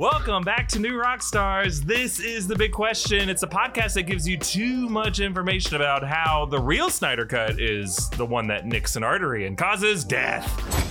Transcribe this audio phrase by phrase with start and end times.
[0.00, 1.84] Welcome back to New Rockstars.
[1.84, 3.28] This is the big question.
[3.28, 7.60] It's a podcast that gives you too much information about how the real Snyder Cut
[7.60, 10.83] is the one that nicks an artery and causes death.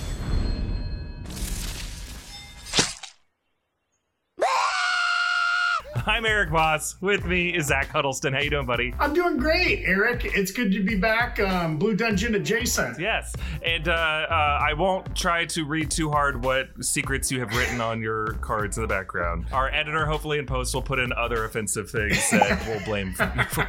[6.06, 6.96] I'm Erik Voss.
[7.00, 8.34] With me is Zach Huddleston.
[8.34, 8.94] How you doing, buddy?
[8.98, 10.26] I'm doing great, Erik.
[10.26, 11.40] It's good to be back.
[11.40, 13.00] Um, Blue Dungeon adjacent.
[13.00, 17.56] Yes, and uh, uh, I won't try to read too hard what secrets you have
[17.56, 19.46] written on your cards in the background.
[19.50, 23.66] Our editor, hopefully in post, will put in other offensive things that we'll blame for.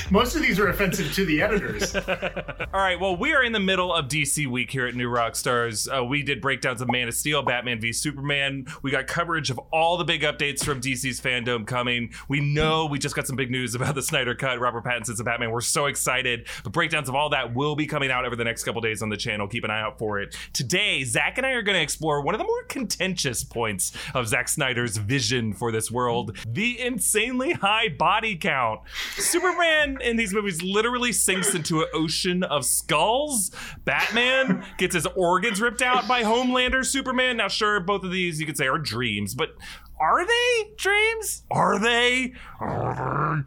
[0.10, 1.94] Most of these are offensive to the editors.
[1.94, 5.88] All right, well, we are in the middle of DC week here at New Rockstars.
[5.94, 8.66] Uh, we did breakdowns of Man of Steel, Batman v Superman.
[8.82, 12.12] We got coverage of all the big updates from DC's FanDome coming.
[12.28, 15.50] We know we just got some big news about the Snyder Cut, Robert Pattinson's Batman.
[15.50, 16.48] We're so excited.
[16.64, 19.08] The breakdowns of all that will be coming out over the next couple days on
[19.08, 19.46] the channel.
[19.48, 20.36] Keep an eye out for it.
[20.52, 24.28] Today, Zach and I are going to explore one of the more contentious points of
[24.28, 28.80] Zack Snyder's vision for this world the insanely high body count.
[29.16, 33.50] Superman in these movies literally sinks into an ocean of skulls.
[33.84, 37.36] Batman gets his organs ripped out by Homelander Superman.
[37.36, 39.50] Now, sure, both of these you could say are dreams, but
[39.98, 41.42] are they dreams?
[41.50, 42.34] Are they?
[42.60, 43.42] Uh,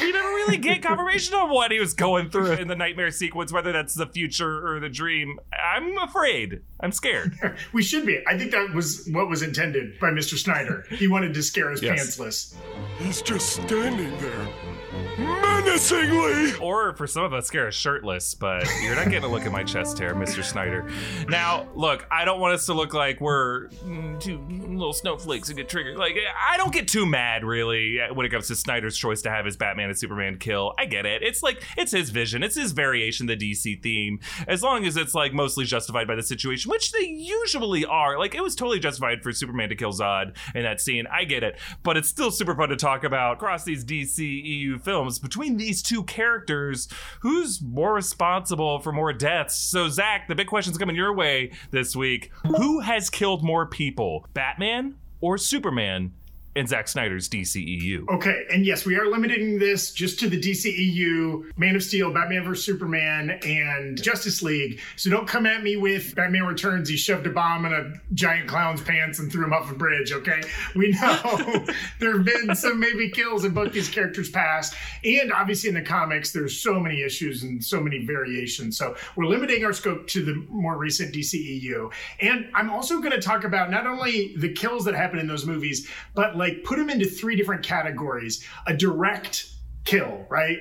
[0.00, 3.52] we never really get confirmation of what he was going through in the nightmare sequence,
[3.52, 5.38] whether that's the future or the dream.
[5.52, 6.60] I'm afraid.
[6.80, 7.38] I'm scared.
[7.72, 8.22] we should be.
[8.26, 10.36] I think that was what was intended by Mr.
[10.36, 10.84] Snyder.
[10.90, 12.16] He wanted to scare us yes.
[12.16, 12.54] pantsless.
[12.98, 16.54] He's just standing there menacingly.
[16.60, 19.62] Or for some of us, us shirtless, but you're not getting a look at my
[19.62, 20.44] chest hair, Mr.
[20.44, 20.88] Snyder.
[21.28, 25.54] Now, look, I don't want us to look like we're mm, two little snowflakes who
[25.54, 25.96] get triggered.
[25.96, 26.16] Like,
[26.50, 29.56] I don't get too mad, really, when it comes to Snyder's choice to have his
[29.56, 30.74] Batman and Superman kill.
[30.78, 31.22] I get it.
[31.22, 34.20] It's like, it's his vision, it's his variation, the DC theme.
[34.46, 38.18] As long as it's, like, mostly justified by the situation, which they usually are.
[38.18, 41.06] Like, it was totally justified for Superman to kill Zod in that scene.
[41.12, 41.58] I get it.
[41.82, 45.82] But it's still super fun to talk about across these DC EU films between these
[45.82, 46.88] two characters,
[47.20, 49.56] who's more responsible for more deaths?
[49.56, 52.30] So, Zach, the big question's coming your way this week.
[52.56, 56.12] Who has killed more people, Batman or Superman?
[56.54, 58.08] In Zack Snyder's DCEU.
[58.08, 62.44] Okay, and yes, we are limiting this just to the DCEU, Man of Steel, Batman
[62.44, 64.80] vs Superman, and Justice League.
[64.96, 66.88] So don't come at me with Batman Returns.
[66.88, 70.12] He shoved a bomb in a giant clown's pants and threw him off a bridge.
[70.12, 70.42] Okay,
[70.76, 71.64] we know
[71.98, 75.82] there have been some maybe kills in both these characters' past, and obviously in the
[75.82, 78.78] comics, there's so many issues and so many variations.
[78.78, 83.20] So we're limiting our scope to the more recent DCEU, and I'm also going to
[83.20, 86.90] talk about not only the kills that happen in those movies, but like put them
[86.90, 89.46] into three different categories a direct
[89.84, 90.58] kill, right?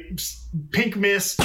[0.72, 1.42] Pink mist.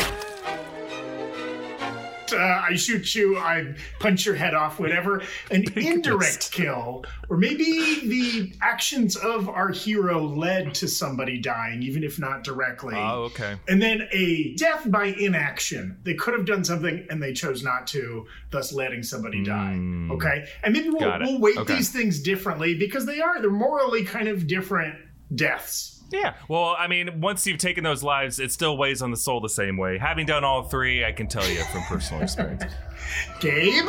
[2.33, 5.23] Uh, I shoot you, I punch your head off, whatever.
[5.51, 7.65] An indirect kill, or maybe
[8.07, 12.95] the actions of our hero led to somebody dying, even if not directly.
[12.97, 13.57] Oh, okay.
[13.69, 15.99] And then a death by inaction.
[16.05, 19.75] They could have done something and they chose not to, thus letting somebody die.
[19.77, 20.11] Mm.
[20.13, 20.49] Okay.
[20.63, 21.77] And maybe we'll, we'll weight okay.
[21.77, 24.95] these things differently because they are, they're morally kind of different
[25.35, 25.98] deaths.
[26.11, 26.35] Yeah.
[26.49, 29.49] Well, I mean, once you've taken those lives, it still weighs on the soul the
[29.49, 29.99] same way.
[29.99, 32.65] Having done all three, I can tell you from personal experience.
[33.41, 33.89] Gabe?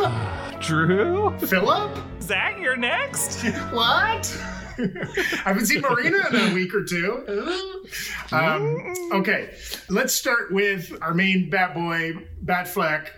[0.59, 1.37] Drew?
[1.39, 1.97] Philip?
[2.21, 3.43] Zach, you're next.
[3.71, 4.41] what?
[4.79, 7.25] I haven't seen Marina in a week or two.
[8.31, 9.53] Um, okay,
[9.89, 12.13] let's start with our main Bat Boy,
[12.45, 13.09] Batfleck,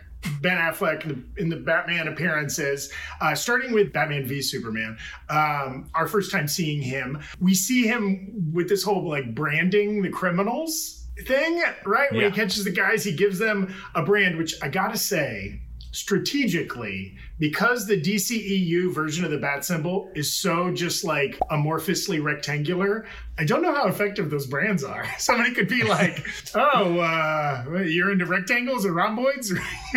[0.42, 4.98] Ben Affleck in the, in the Batman appearances, uh, starting with Batman v Superman.
[5.30, 10.10] Um, our first time seeing him, we see him with this whole like branding the
[10.10, 12.12] criminals thing, right?
[12.12, 12.30] When yeah.
[12.30, 15.62] he catches the guys, he gives them a brand, which I gotta say,
[15.92, 23.08] strategically because the DCEU version of the bat symbol is so just like amorphously rectangular.
[23.40, 25.08] I don't know how effective those brands are.
[25.18, 26.24] Somebody could be like,
[26.56, 29.52] "Oh, uh, you're into rectangles or rhomboids?"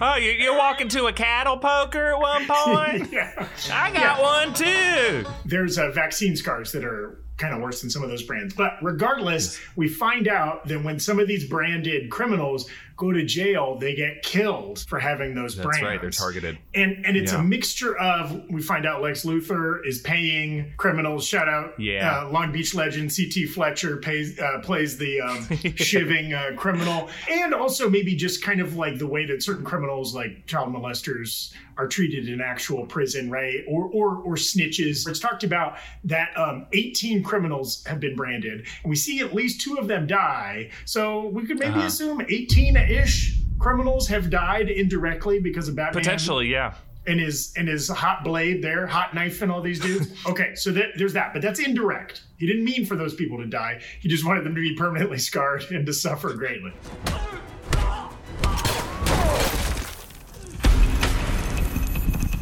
[0.00, 3.12] oh, you're walking to a cattle poker at one point.
[3.12, 3.46] yeah.
[3.70, 4.22] I got yeah.
[4.22, 5.30] one too.
[5.44, 8.54] There's uh, vaccine scars that are kind of worse than some of those brands.
[8.54, 13.76] But regardless, we find out that when some of these branded criminals go to jail,
[13.78, 15.82] they get killed for having those That's brands.
[15.82, 16.58] right, they're targeted.
[16.74, 17.40] And and it's yeah.
[17.40, 21.26] a mixture of we find out Lex Luthor is paying criminals.
[21.26, 26.32] Shout out, yeah, uh, Long Beach legend CT Fletcher pays uh, plays the um, shiving
[26.32, 30.46] uh, criminal, and also maybe just kind of like the way that certain criminals like
[30.46, 33.62] child molesters are treated in actual prison, right?
[33.68, 35.06] Or or or snitches.
[35.08, 39.60] It's talked about that um, 18 criminals have been branded, and we see at least
[39.60, 40.70] two of them die.
[40.84, 41.86] So we could maybe uh-huh.
[41.86, 46.02] assume 18 ish criminals have died indirectly because of Batman.
[46.02, 46.74] Potentially, yeah.
[47.06, 50.08] and his and his hot blade there, hot knife, and all these dudes.
[50.26, 52.22] Okay, so that, there's that, but that's indirect.
[52.36, 53.80] He didn't mean for those people to die.
[54.00, 56.72] He just wanted them to be permanently scarred and to suffer greatly.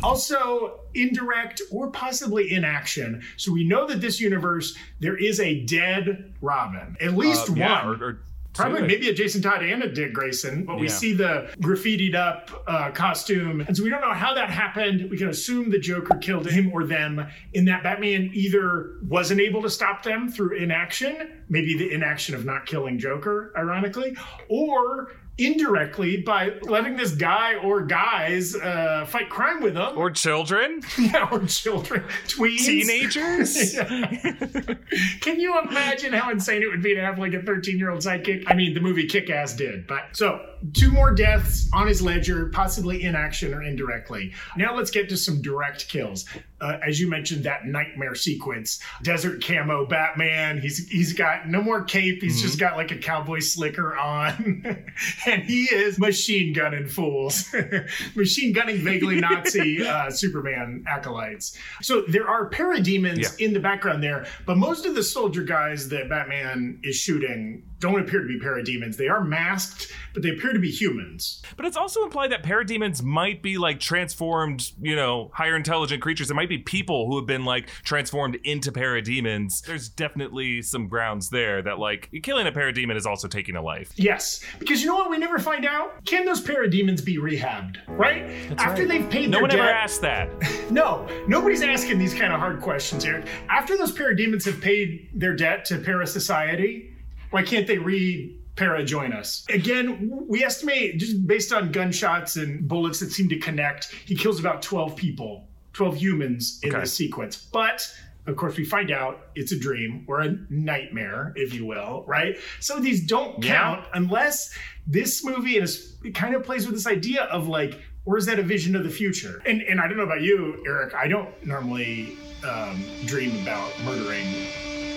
[0.02, 3.22] Also, indirect or possibly inaction.
[3.38, 7.86] So we know that this universe there is a dead Robin, at least Uh, one.
[7.86, 8.22] or, or
[8.54, 8.86] Probably two.
[8.86, 10.92] maybe a Jason Todd and a Dick Grayson, but we Yeah.
[10.92, 13.60] see the graffitied up uh, costume.
[13.62, 15.10] And so we don't know how that happened.
[15.10, 19.62] We can assume the Joker killed him or them, in that Batman either wasn't able
[19.62, 24.16] to stop them through inaction, maybe the inaction of not killing Joker, ironically,
[24.48, 30.80] or indirectly by letting this guy or guys uh, fight crime with them or children,
[30.98, 32.58] yeah, or children, tweens.
[32.66, 33.74] teenagers.
[35.20, 38.00] Can you imagine how insane it would be to have like a 13 year old
[38.00, 38.44] sidekick?
[38.46, 39.86] I mean, the movie Kick Ass did.
[39.86, 40.40] But so,
[40.72, 44.32] two more deaths on his ledger, possibly in action or indirectly.
[44.56, 46.26] Now let's get to some direct kills.
[46.60, 50.60] Uh, as you mentioned, that nightmare sequence, desert camo Batman.
[50.60, 52.22] He's he's got no more cape.
[52.22, 54.64] He's just got like a cowboy slicker on,
[55.26, 57.52] and he is machine gunning fools,
[58.14, 61.58] machine gunning vaguely Nazi uh, Superman acolytes.
[61.82, 63.46] So there are parademons Yeah.
[63.46, 68.00] in the background there, but most of the soldier guys that Batman is shooting don't
[68.00, 68.96] appear to be parademons.
[68.96, 71.42] They are masked, but they appear to be humans.
[71.56, 76.30] But it's also implied that parademons might be like transformed, you know, higher intelligent creatures.
[76.30, 79.62] It might be people who have been like transformed into parademons.
[79.66, 83.92] There's definitely some grounds there that like killing a parademon is also taking a life.
[83.96, 86.02] Yes, because you know what we never find out?
[86.06, 87.76] Can those parademons be rehabbed?
[87.86, 88.30] Right?
[88.56, 90.30] After they've paid No one debt, ever asked that.
[90.70, 93.26] No, nobody's asking these kind of hard questions, Erik.
[93.50, 96.93] After those parademons have paid their debt to para society,
[97.34, 99.44] why can't they re para join us?
[99.48, 104.38] Again, we estimate just based on gunshots and bullets that seem to connect, he kills
[104.38, 106.80] about 12 people, 12 humans in Okay.
[106.82, 107.36] this sequence.
[107.52, 107.84] But
[108.28, 112.36] of course, we find out it's a dream or a nightmare, if you will, right?
[112.70, 113.54] Of these don't Yeah.
[113.56, 114.54] count unless
[114.86, 118.38] this movie is it kind of plays with this idea of like, or is that
[118.38, 119.42] a vision of the future?
[119.44, 120.94] And and I don't know about you, Erik.
[120.94, 124.26] I don't normally um, dream about murdering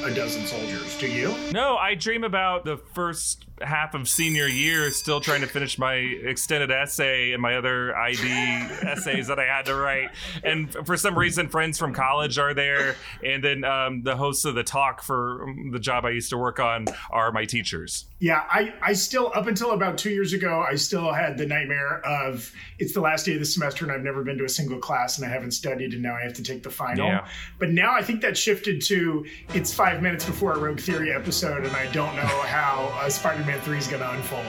[0.04, 0.98] a dozen soldiers.
[0.98, 1.34] Do you?
[1.52, 5.94] No, I dream about the first half of senior year, still trying to finish my
[5.96, 8.22] extended essay and my other IB
[8.84, 10.12] essays that I had to write.
[10.44, 14.56] And for some reason, friends from college are there, and then um, the hosts of
[14.56, 18.06] the talk for um, the job I used to work on are my teachers.
[18.20, 22.02] Yeah, I, I still, up until about two years ago, I still had the nightmare
[22.06, 24.80] of it's the last day of the semester and I've never been to a single
[24.80, 27.08] class and I haven't studied and now I have to take the final.
[27.08, 27.28] Yeah.
[27.60, 31.66] But now I think that shifted to it's five minutes before a Rogue Theory episode
[31.66, 34.46] and I don't know how uh, Spider Man 3 is going to unfold.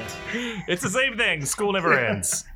[0.67, 1.45] It's the same thing.
[1.45, 2.45] School never ends.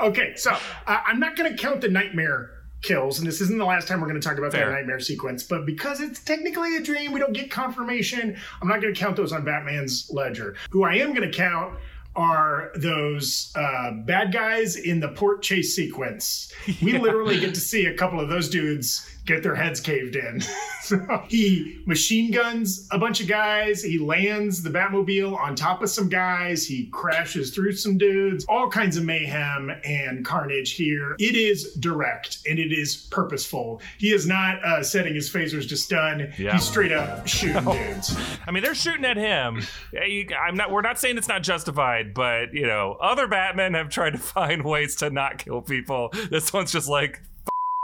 [0.00, 0.52] Okay, so
[0.86, 2.50] uh, I'm not going to count the nightmare
[2.80, 4.70] kills, and this isn't the last time we're going to talk about Fair.
[4.70, 8.34] that nightmare sequence, but because it's technically a dream, we don't get confirmation.
[8.62, 10.56] I'm not going to count those on Batman's ledger.
[10.70, 11.78] Who I am going to count
[12.16, 16.52] are those uh, bad guys in the port chase sequence.
[16.82, 20.40] We literally get to see a couple of those dudes get their heads caved in.
[20.82, 20.98] so
[21.28, 23.82] he machine guns a bunch of guys.
[23.82, 26.66] He lands the Batmobile on top of some guys.
[26.66, 28.44] He crashes through some dudes.
[28.48, 31.14] All kinds of mayhem and carnage here.
[31.18, 33.80] It is direct and it is purposeful.
[33.98, 36.32] He is not uh, setting his phasers to stun.
[36.38, 36.52] Yeah.
[36.52, 38.16] He's straight up shooting dudes.
[38.46, 39.62] I mean, they're shooting at him.
[39.94, 40.70] I'm not.
[40.70, 44.64] We're not saying it's not justified, but you know, other Batmen have tried to find
[44.64, 46.12] ways to not kill people.
[46.30, 47.22] This one's just like,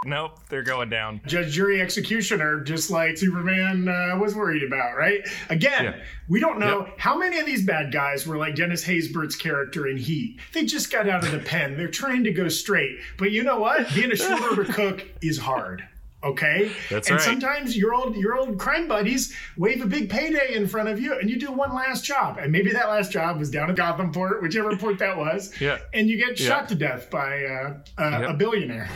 [0.08, 1.20] nope, they're going down.
[1.26, 5.20] judge, jury, executioner, just like Superman uh, was worried about, right?
[5.50, 5.96] Again, Yeah.
[6.28, 6.98] we don't know Yep.
[6.98, 10.40] how many of these bad guys were like Dennis Haysbert's character in Heat.
[10.52, 11.76] They just got out of the pen.
[11.76, 12.98] They're trying to go straight.
[13.16, 13.92] But you know what?
[13.94, 15.84] Being a order cook is hard.
[16.24, 17.24] Okay, That's and right.
[17.24, 21.16] sometimes your old your old crime buddies wave a big payday in front of you,
[21.16, 24.10] and you do one last job, and maybe that last job was down at Gotham
[24.10, 25.78] Port, whichever port that was, Yeah.
[25.94, 26.48] and you get Yeah.
[26.48, 28.30] shot to death by uh, uh, Yep.
[28.30, 28.88] a billionaire.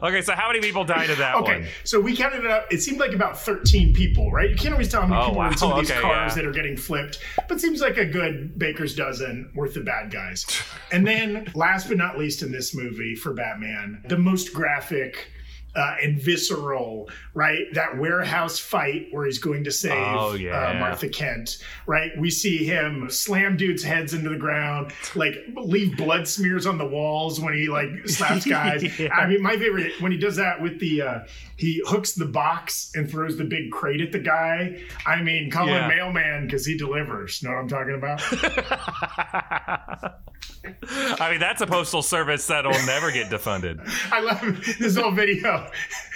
[0.03, 1.69] Okay, so how many people died in that Okay, one?
[1.85, 2.67] so we counted it up.
[2.73, 4.51] It seemed like about 13 people, right?
[4.51, 6.33] You can't always tell how many Oh, people are in some of these Okay, cars
[6.33, 6.43] yeah.
[6.43, 10.47] that are getting flipped, but seems like a good baker's dozen worth of bad guys.
[10.91, 15.31] And then, last but not least, in this movie for Batman, the most graphic
[15.77, 17.63] uh, and visceral, right?
[17.75, 20.71] That warehouse fight where he's going to save Oh, yeah.
[20.71, 22.11] uh, Martha Kent, right?
[22.19, 26.87] We see him slam dudes' heads into the ground, like leave blood smears on the
[26.87, 28.99] walls when he like slaps guys.
[28.99, 29.15] Yeah.
[29.15, 31.19] I mean, my favorite when he does that with the uh,
[31.57, 34.83] he hooks the box and throws the big crate at the guy.
[35.07, 35.89] I mean, call Yeah.
[35.89, 37.43] him mailman because he delivers.
[37.43, 38.23] Know what I'm talking about?
[41.21, 43.81] I mean, that's a postal service that'll never get defunded.
[44.11, 44.41] I love
[44.79, 45.71] this whole video.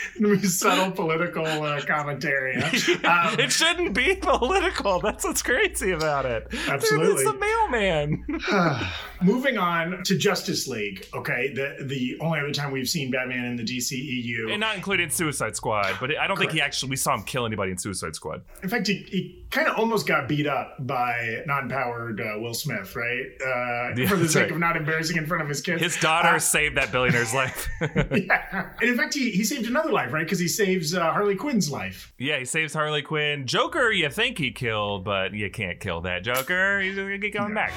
[0.42, 2.56] Subtle political uh, commentary.
[3.04, 5.00] Um, it shouldn't be political.
[5.00, 6.46] That's what's crazy about it.
[6.68, 7.22] Absolutely.
[7.22, 8.24] It's the mailman.
[9.22, 11.06] moving on to Justice League.
[11.14, 14.50] Okay, the the only other time we've seen Batman in the DCEU.
[14.50, 17.46] and not including Suicide Squad, but I don't think he actually, we saw him kill
[17.46, 18.42] anybody in Suicide Squad.
[18.62, 22.94] In fact, he, he kind of almost got beat up by non-powered uh, Will Smith,
[22.96, 23.26] right?
[23.44, 24.52] Uh, Yeah, for the sake right.
[24.52, 25.82] of not embarrassing in front of his kids.
[25.82, 27.68] His daughter Uh, saved that billionaire's life.
[27.80, 28.70] yeah.
[28.80, 30.24] And in fact, he, he saved another life, right?
[30.24, 32.12] Because he saves uh, Harley Quinn's life.
[32.18, 33.46] yeah, he saves Harley Quinn.
[33.46, 36.80] Joker, you think he killed, but you can't kill that Joker.
[36.80, 37.72] He's gonna keep coming back.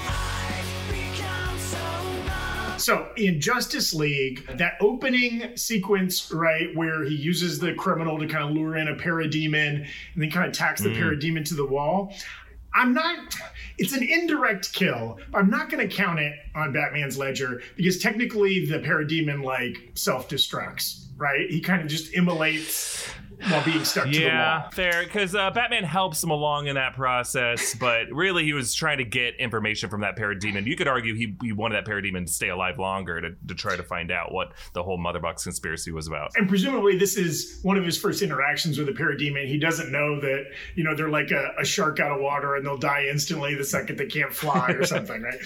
[2.77, 8.43] So in Justice League, that opening sequence, right, where he uses the criminal to kind
[8.43, 12.13] of lure in a parademon and then kind of tacks the parademon to the wall.
[12.73, 13.35] I'm not,
[13.77, 15.19] it's an indirect kill.
[15.33, 20.27] I'm not going to count it on Batman's ledger because technically the parademon like self
[20.27, 21.49] destructs, right?
[21.49, 23.07] He kind of just immolates
[23.49, 24.27] while being stuck to the wall.
[24.27, 25.03] Yeah, fair.
[25.03, 29.03] Because uh, Batman helps him along in that process, but really he was trying to
[29.03, 30.65] get information from that parademon.
[30.65, 33.75] You could argue he, he wanted that parademon to stay alive longer to, to try
[33.75, 36.31] to find out what the whole Motherbox conspiracy was about.
[36.35, 39.47] and presumably this is one of his first interactions with a parademon.
[39.47, 42.65] He doesn't know that you know they're like a, a shark out of water and
[42.65, 45.39] they'll die instantly the second they can't fly or something, right?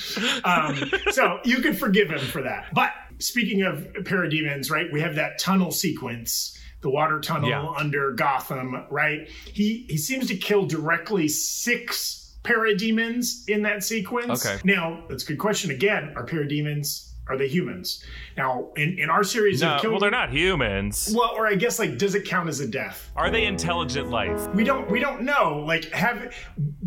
[0.44, 2.74] Um, so you could forgive him for that.
[2.74, 4.88] But speaking of parademons, right?
[4.92, 6.58] We have that tunnel sequence.
[6.82, 7.68] The water tunnel Yeah.
[7.70, 9.28] under Gotham, right?
[9.52, 14.46] He he seems to kill directly six parademons in that sequence.
[14.46, 14.62] Okay.
[14.64, 15.72] Now that's a good question.
[15.72, 18.04] Again, are parademons are they humans?
[18.36, 21.14] Now in, in our series No, of Kill well, they're not humans.
[21.16, 23.12] well, or I guess like, does it count as a death?
[23.16, 24.48] Are they intelligent life?
[24.54, 24.90] We don't.
[24.90, 25.64] We don't know.
[25.66, 26.34] Like, have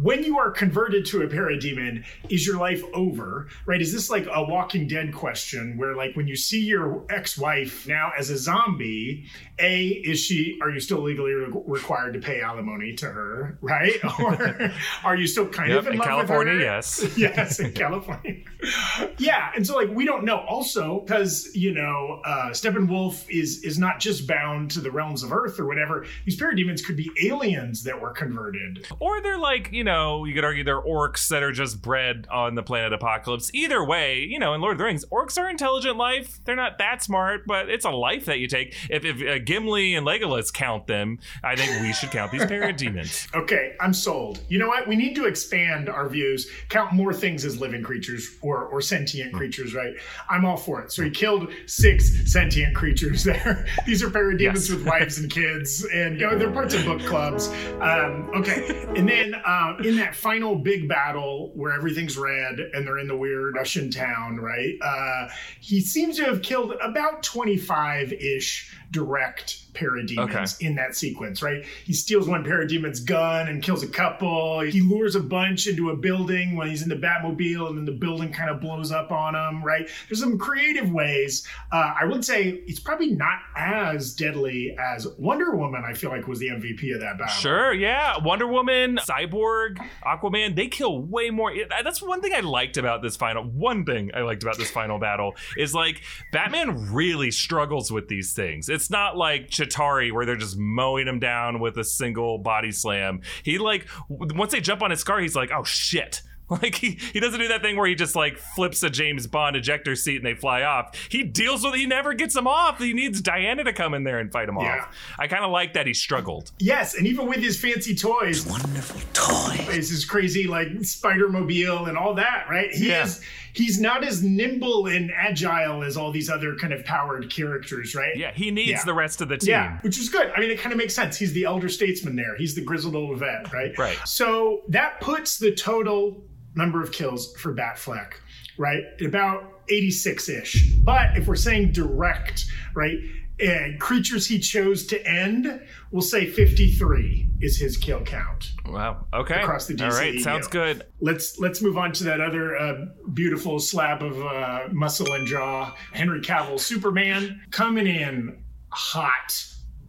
[0.00, 3.48] when you are converted to a parademon, is your life over?
[3.66, 3.80] Right?
[3.82, 8.12] Is this like a Walking Dead question where, like, when you see your ex-wife now
[8.18, 9.26] as a zombie,
[9.58, 10.58] a is she?
[10.62, 13.58] Are you still legally re- required to pay alimony to her?
[13.60, 13.94] Right?
[14.20, 14.70] Or
[15.04, 16.66] are you still kind Yep, of in, in love California, with her?
[16.76, 17.12] yes.
[17.16, 18.36] yes, in California.
[19.18, 20.29] yeah, and so like we don't know.
[20.30, 25.24] No, also, because you know, uh, Steppenwolf is is not just bound to the realms
[25.24, 26.06] of Earth or whatever.
[26.24, 28.86] These parademons could be aliens that were converted.
[29.00, 32.54] Or they're like, you know, you could argue they're orcs that are just bred on
[32.54, 33.50] the planet Apokolips.
[33.52, 36.38] Either way, you know, in Lord of the Rings, orcs are intelligent life.
[36.44, 38.76] They're not that smart, but it's a life that you take.
[38.88, 43.26] If, if uh, Gimli and Legolas count them, I think we should count these parademons.
[43.40, 44.40] Okay, I'm sold.
[44.48, 44.86] You know what?
[44.86, 49.32] We need to expand our views, count more things as living creatures or or sentient
[49.32, 49.74] creatures.
[49.74, 49.94] Right?
[50.28, 50.92] I'm all for it.
[50.92, 53.66] So he killed six sentient creatures there.
[53.86, 54.70] These are parademons Yes.
[54.70, 57.48] with wives and kids, and you know they're parts of book clubs.
[57.80, 62.98] Um, okay, and then uh, in that final big battle where everything's red and they're
[62.98, 64.74] in the weird Russian town, right?
[64.82, 65.28] Uh,
[65.60, 71.64] he seems to have killed about 25 ish direct parademons in that sequence, right?
[71.84, 74.60] He steals one parademon's gun and kills a couple.
[74.60, 77.92] He lures a bunch into a building when he's in the Batmobile, and then the
[77.92, 79.88] building kind of blows up on him, right?
[80.08, 81.46] There's some creative ways.
[81.72, 85.84] Uh, I would say it's probably not as deadly as Wonder Woman.
[85.86, 87.34] I feel like was the MVP of that battle.
[87.34, 88.18] Sure, yeah.
[88.18, 91.52] Wonder Woman, Cyborg, Aquaman, they kill way more.
[91.82, 93.44] That's one thing I liked about this final.
[93.44, 98.32] One thing I liked about this final battle is like Batman really struggles with these
[98.32, 98.68] things.
[98.68, 103.20] It's not like Chitauri where they're just mowing him down with a single body slam.
[103.42, 106.22] He like once they jump on his car, he's like, oh shit.
[106.50, 109.54] Like he, he doesn't do that thing where he just like flips a James Bond
[109.54, 110.96] ejector seat and they fly off.
[111.08, 112.80] He deals with he never gets them off.
[112.80, 114.78] He needs Diana to come in there and fight him Yeah.
[114.80, 114.96] off.
[115.16, 116.50] I kind of like that he struggled.
[116.58, 119.64] Yes, and even with his fancy toys, Wonderful toy.
[119.72, 122.72] is his crazy like spider mobile and all that, right?
[122.72, 123.04] He Yeah.
[123.04, 123.20] is
[123.54, 128.16] he's not as nimble and agile as all these other kind of powered characters, right?
[128.16, 128.84] Yeah, he needs Yeah.
[128.84, 129.50] the rest of the team.
[129.50, 130.30] Yeah, which is good.
[130.36, 131.16] I mean, it kind of makes sense.
[131.18, 132.36] He's the elder statesman there.
[132.36, 133.76] He's the grizzled old vet, right?
[133.78, 133.98] Right.
[134.04, 138.14] So that puts the total number of kills for Batfleck,
[138.58, 140.66] right, about 86 ish.
[140.84, 142.98] But if we're saying direct, right,
[143.40, 148.52] and creatures he chose to end, we'll say 53 is his kill count.
[148.66, 149.06] Wow.
[149.12, 149.40] Okay.
[149.40, 150.20] Across the All right.
[150.20, 150.86] Sounds good.
[151.00, 155.74] Let's let's move on to that other uh, beautiful slab of uh, muscle and jaw,
[155.92, 159.44] Henry Cavill, Superman, coming in hot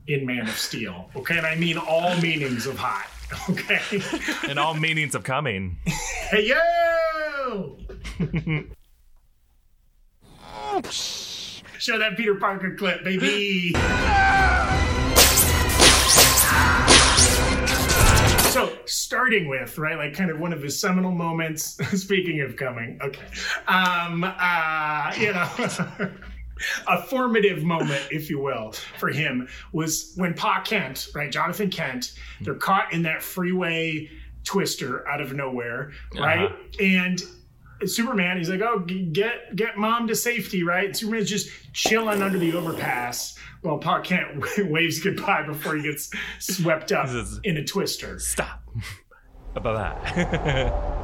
[0.07, 1.09] in Man of Steel.
[1.15, 3.07] Okay, and I mean all meanings of hot.
[3.49, 3.79] Okay.
[4.49, 5.77] and all meanings of coming.
[5.85, 7.77] Hey yo!
[11.81, 13.73] Show that Peter Parker clip, baby.
[18.51, 22.99] So, starting with, right, like kind of one of his seminal moments, speaking of coming,
[23.01, 23.23] okay,
[23.65, 25.49] um, uh, you know,
[26.87, 32.11] a formative moment, if you will, for him was when Pa Kent, right, Jonathan Kent,
[32.41, 34.09] they're caught in that freeway
[34.43, 36.51] twister out of nowhere, right?
[36.51, 36.83] Uh-huh.
[36.83, 37.21] And
[37.89, 42.21] Superman, he's like, "Oh, g- get get mom to safety, right?" And Superman's just chilling
[42.21, 46.09] under the overpass while Pa Kent waves goodbye before he gets
[46.39, 48.19] swept up This in a twister.
[48.19, 48.61] Stop.
[49.55, 49.75] About
[50.15, 51.01] that.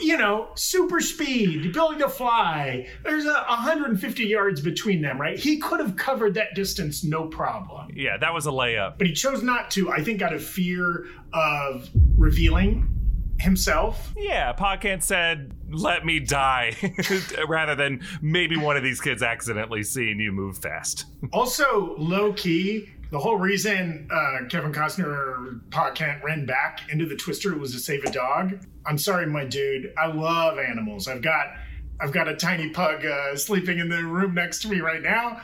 [0.00, 2.86] You know, super speed, ability to fly.
[3.04, 5.38] There's a 150 yards between them, right?
[5.38, 7.90] He could have covered that distance no problem.
[7.94, 8.98] yeah, that was a layup.
[8.98, 9.90] but he chose not to.
[9.90, 12.88] I think out of fear of revealing
[13.42, 14.14] himself.
[14.16, 16.74] Yeah, Pa Kent said, let me die,
[17.48, 21.06] rather than maybe one of these kids accidentally seeing you move fast.
[21.32, 25.60] Also, low key, the whole reason uh, Kevin Costner
[25.94, 28.64] Kent ran back into the Twister was to save a dog.
[28.86, 29.92] I'm sorry, my dude.
[29.98, 31.08] I love animals.
[31.08, 31.46] I've got
[32.00, 35.40] I've got a tiny pug uh, sleeping in the room next to me right now.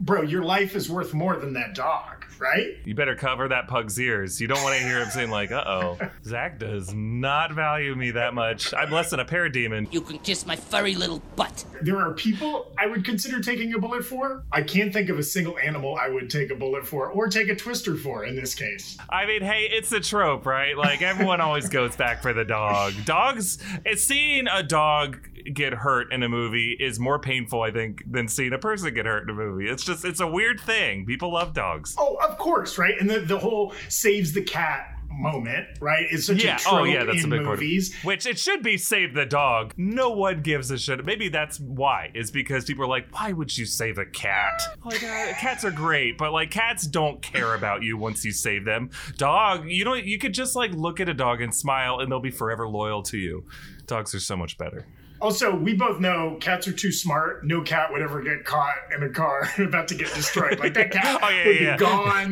[0.00, 2.76] Bro, your life is worth more than that dog, right?
[2.84, 4.40] You better cover that pug's ears.
[4.40, 8.10] You don't want to hear him saying, like, uh oh, Zach does not value me
[8.12, 8.72] that much.
[8.74, 9.92] I'm less than a parademon.
[9.92, 11.64] You can kiss my furry little butt.
[11.82, 14.44] There are people I would consider taking a bullet for.
[14.52, 17.48] I can't think of a single animal I would take a bullet for or take
[17.48, 18.96] a twister for in this case.
[19.08, 20.76] I mean, hey, it's a trope, right?
[20.76, 22.94] Like, everyone always goes back for the dog.
[23.04, 25.18] Dogs, it's seeing a dog
[25.54, 29.06] get hurt in a movie is more painful, I think, than seeing a person get
[29.06, 29.68] hurt in a movie.
[29.68, 31.06] It's just, it's a weird thing.
[31.06, 31.94] People love dogs.
[31.98, 32.94] Oh, of course, right?
[33.00, 36.06] And the, the whole saves the cat moment, right?
[36.10, 36.56] Is such Yeah.
[36.56, 37.04] a trope Oh, yeah.
[37.04, 37.54] That's a in big part.
[37.54, 37.90] Of movies.
[37.94, 38.04] it.
[38.06, 39.74] Which it should be save the dog.
[39.76, 41.04] No one gives a shit.
[41.04, 42.10] Maybe that's why.
[42.14, 44.62] Is because people are like, why would you save a cat?
[44.84, 48.64] Like, uh, cats are great, but like cats don't care about you once you save
[48.64, 48.90] them.
[49.18, 52.20] Dog, you know, you could just like look at a dog and smile, and they'll
[52.20, 53.44] be forever loyal to you.
[53.86, 54.86] Dogs are so much better.
[55.20, 57.44] Also, we both know cats are too smart.
[57.44, 60.58] No cat would ever get caught in a car about to get destroyed.
[60.58, 61.76] Like that cat Oh, yeah, would yeah.
[61.76, 62.30] be gone.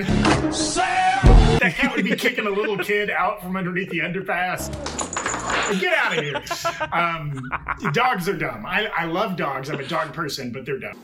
[1.58, 4.70] That cat would be kicking a little kid out from underneath the underpass.
[5.80, 6.42] Get out of here.
[6.92, 7.50] Um,
[7.92, 8.64] dogs are dumb.
[8.64, 9.68] I, I love dogs.
[9.68, 10.96] I'm a dog person, but they're dumb.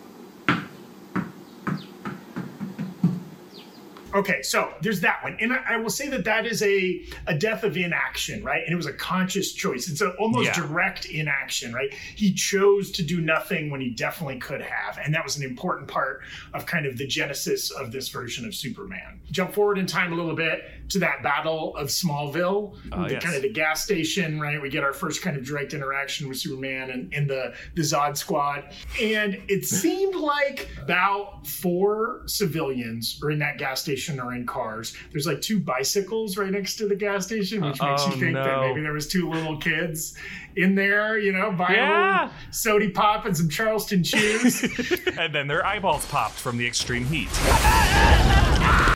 [4.15, 7.35] Okay, so there's that one, and I, I will say that that is a a
[7.35, 8.63] death of inaction, right?
[8.65, 9.89] And it was a conscious choice.
[9.89, 10.55] It's a almost Yeah.
[10.67, 11.93] direct inaction, right?
[12.15, 15.89] He chose to do nothing when he definitely could have, and that was an important
[15.89, 16.21] part
[16.53, 19.21] of kind of the genesis of this version of Superman.
[19.33, 23.23] Jump forward in time a little bit to that battle of Smallville, Ah, the yes.
[23.25, 24.61] kind of the gas station, right?
[24.61, 28.17] We get our first kind of direct interaction with Superman and, and the the Zod
[28.17, 34.47] Squad, and it seemed like about four civilians are in that gas station or in
[34.47, 34.95] cars.
[35.13, 38.35] There's like two bicycles right next to the gas station, which makes Oh, you think
[38.35, 40.17] that maybe there was two little kids
[40.57, 42.31] in there, you know, buying Yeah.
[42.51, 44.63] sody pop and some Charleston chews.
[45.19, 47.29] and then their eyeballs popped from the extreme heat.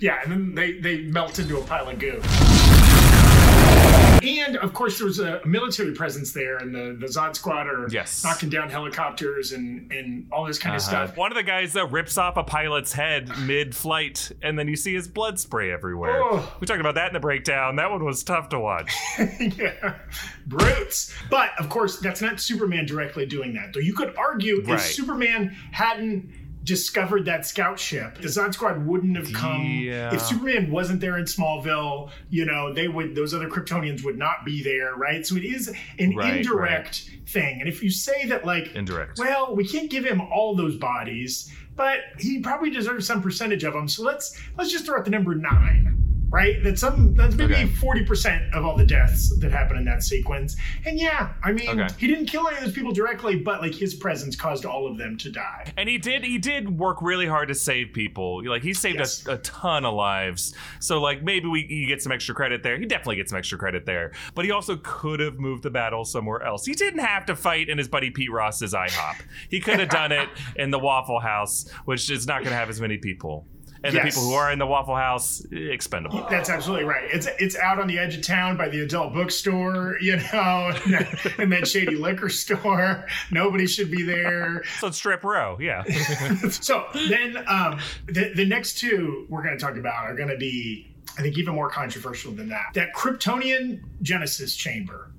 [0.01, 2.21] Yeah, and then they, they melt into a pile of goo.
[4.23, 7.87] And of course, there was a military presence there, and the, the Zod Squad are
[7.91, 8.25] Yes.
[8.25, 11.17] knocking down helicopters and, and all this kind of stuff.
[11.17, 14.95] One of the guys uh, rips off a pilot's head mid-flight, and then you see
[14.95, 16.21] his blood spray everywhere.
[16.23, 16.53] Oh.
[16.61, 17.77] We talked about that in the breakdown.
[17.77, 18.93] That one was tough to watch.
[19.41, 19.97] yeah,
[20.47, 21.15] brutes.
[21.31, 23.73] But of course, that's not Superman directly doing that.
[23.73, 24.75] Though you could argue Right.
[24.75, 26.31] if Superman hadn't
[26.69, 29.65] discovered that scout ship, the Zod Squad wouldn't have come.
[29.65, 30.15] Yeah.
[30.15, 34.45] If Superman wasn't there in Smallville, you know, they would those other Kryptonians would not
[34.45, 35.27] be there, right?
[35.27, 37.59] So it is an Right, indirect thing.
[37.61, 39.19] And if you say that, like, Indirect.
[39.19, 43.73] well, we can't give him all those bodies, but he probably deserves some percentage of
[43.73, 43.89] them.
[43.89, 46.57] So let's let's just throw out the number nine, right?
[46.63, 47.67] That's some that's maybe Okay.
[47.67, 50.57] forty percent of all the deaths that happen in that sequence.
[50.87, 51.89] And yeah, I mean, Okay.
[51.99, 54.99] he didn't kill any of those people directly, but like his presence caused all of
[54.99, 55.73] them to die.
[55.77, 58.43] And he did he did work really hard to save people.
[58.45, 59.27] Like he saved Yes.
[59.27, 60.55] a, a ton of lives.
[60.81, 62.79] So like maybe we he gets some extra credit there.
[62.79, 64.13] He definitely gets some extra credit there.
[64.35, 66.65] But he also could have moved the battle somewhere else.
[66.67, 69.17] He didn't have to fight in his buddy Pete Ross's IHOP.
[69.49, 72.69] He could have done it in the Waffle House, which is not going to have
[72.71, 73.47] as many people.
[73.85, 74.03] And Yes.
[74.03, 76.27] the people who are in the Waffle House expendable.
[76.31, 77.05] That's absolutely right.
[77.13, 80.73] It's it's out on the edge of town by the adult bookstore, you know,
[81.39, 83.07] and that shady liquor store.
[83.31, 84.63] Nobody should be there.
[84.81, 85.85] So strip row, yeah.
[86.51, 90.37] So then, um, the the next two we're going to talk about are going to
[90.37, 90.87] be,
[91.19, 92.67] I think, even more controversial than that.
[92.75, 95.11] That Kryptonian Genesis chamber.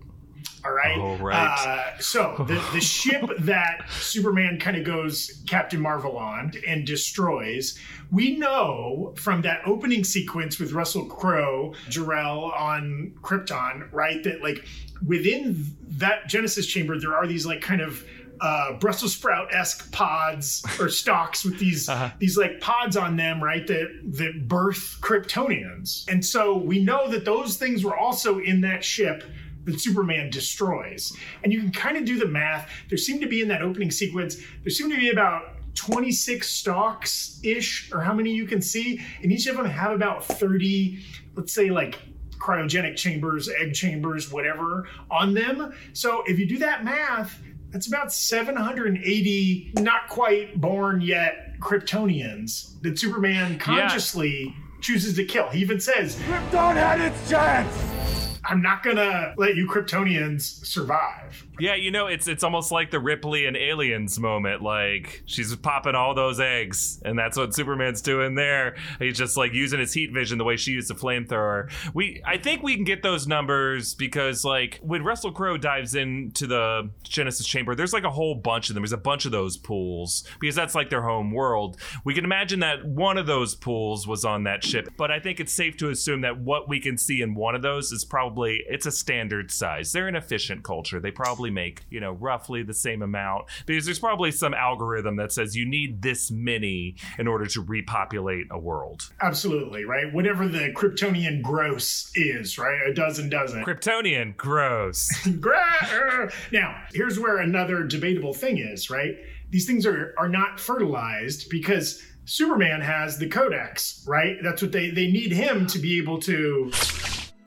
[0.65, 1.19] All right.
[1.21, 1.93] Right.
[1.95, 7.77] Uh, so the, the ship that Superman kind of goes Captain Marvel on and destroys,
[8.11, 14.23] we know from that opening sequence with Russell Crowe, Jor-El on Krypton, right?
[14.23, 14.65] That like
[15.05, 15.65] within
[15.97, 18.03] that Genesis chamber, there are these like kind of
[18.41, 23.65] uh, Brussels sprout esque pods or stalks with these these like pods on them, right?
[23.67, 28.83] That that birth Kryptonians, and so we know that those things were also in that
[28.83, 29.23] ship
[29.69, 31.15] that Superman destroys.
[31.43, 32.69] And you can kind of do the math.
[32.89, 37.39] There seem to be in that opening sequence, there seem to be about 26 stalks
[37.43, 40.99] ish, or how many you can see, and each of them have about 30,
[41.35, 41.99] let's say like
[42.39, 45.73] cryogenic chambers, egg chambers, whatever on them.
[45.93, 52.97] So if you do that math, that's about 780 not quite born yet Kryptonians that
[52.97, 55.49] Superman consciously chooses to kill.
[55.49, 58.18] He even says, Krypton had its chance!
[58.49, 61.45] I'm not gonna let you Kryptonians survive.
[61.59, 64.61] Yeah, you know, it's it's almost like the Ripley and Aliens moment.
[64.61, 68.75] Like she's popping all those eggs, and that's what Superman's doing there.
[68.99, 71.71] He's just like using his heat vision the way she used the flamethrower.
[71.93, 76.47] We, I think we can get those numbers because like when Russell Crowe dives into
[76.47, 78.83] the Genesis chamber, there's like a whole bunch of them.
[78.83, 81.77] There's a bunch of those pools because that's like their home world.
[82.03, 85.39] We can imagine that one of those pools was on that ship, but I think
[85.39, 88.63] it's safe to assume that what we can see in one of those is probably
[88.67, 89.91] it's a standard size.
[89.91, 90.99] They're an efficient culture.
[90.99, 95.31] They probably make, you know, roughly the same amount because there's probably some algorithm that
[95.31, 99.09] says you need this many in order to repopulate a world.
[99.21, 100.13] Absolutely, right?
[100.13, 102.79] Whatever the Kryptonian gross is, right?
[102.87, 103.63] A dozen dozen.
[103.63, 105.09] Kryptonian, gross.
[106.51, 109.15] Now, here's where another debatable thing is, right?
[109.49, 114.37] These things are are not fertilized because Superman has the codex, right?
[114.43, 116.71] That's what they they need him to be able to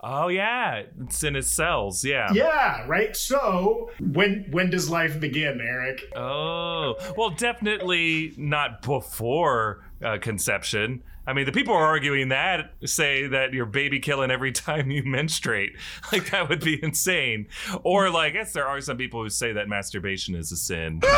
[0.05, 2.05] Oh yeah, it's in his cells.
[2.05, 2.33] Yeah.
[2.33, 3.17] Yeah, right?
[3.17, 6.03] So, when when does life begin, Erik?
[6.17, 11.05] Oh well, definitely not before uh, conception.
[11.25, 14.91] I mean, the people who are arguing that say that you're baby killing every time
[14.91, 15.77] you menstruate.
[16.13, 17.47] Like that would be insane.
[17.85, 21.01] Or like, I guess there are some people who say that masturbation is a sin.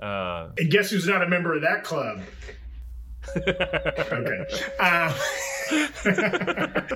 [0.00, 2.20] Uh, And guess who's not a member of that club?
[3.36, 4.44] okay.
[4.78, 5.16] Uh,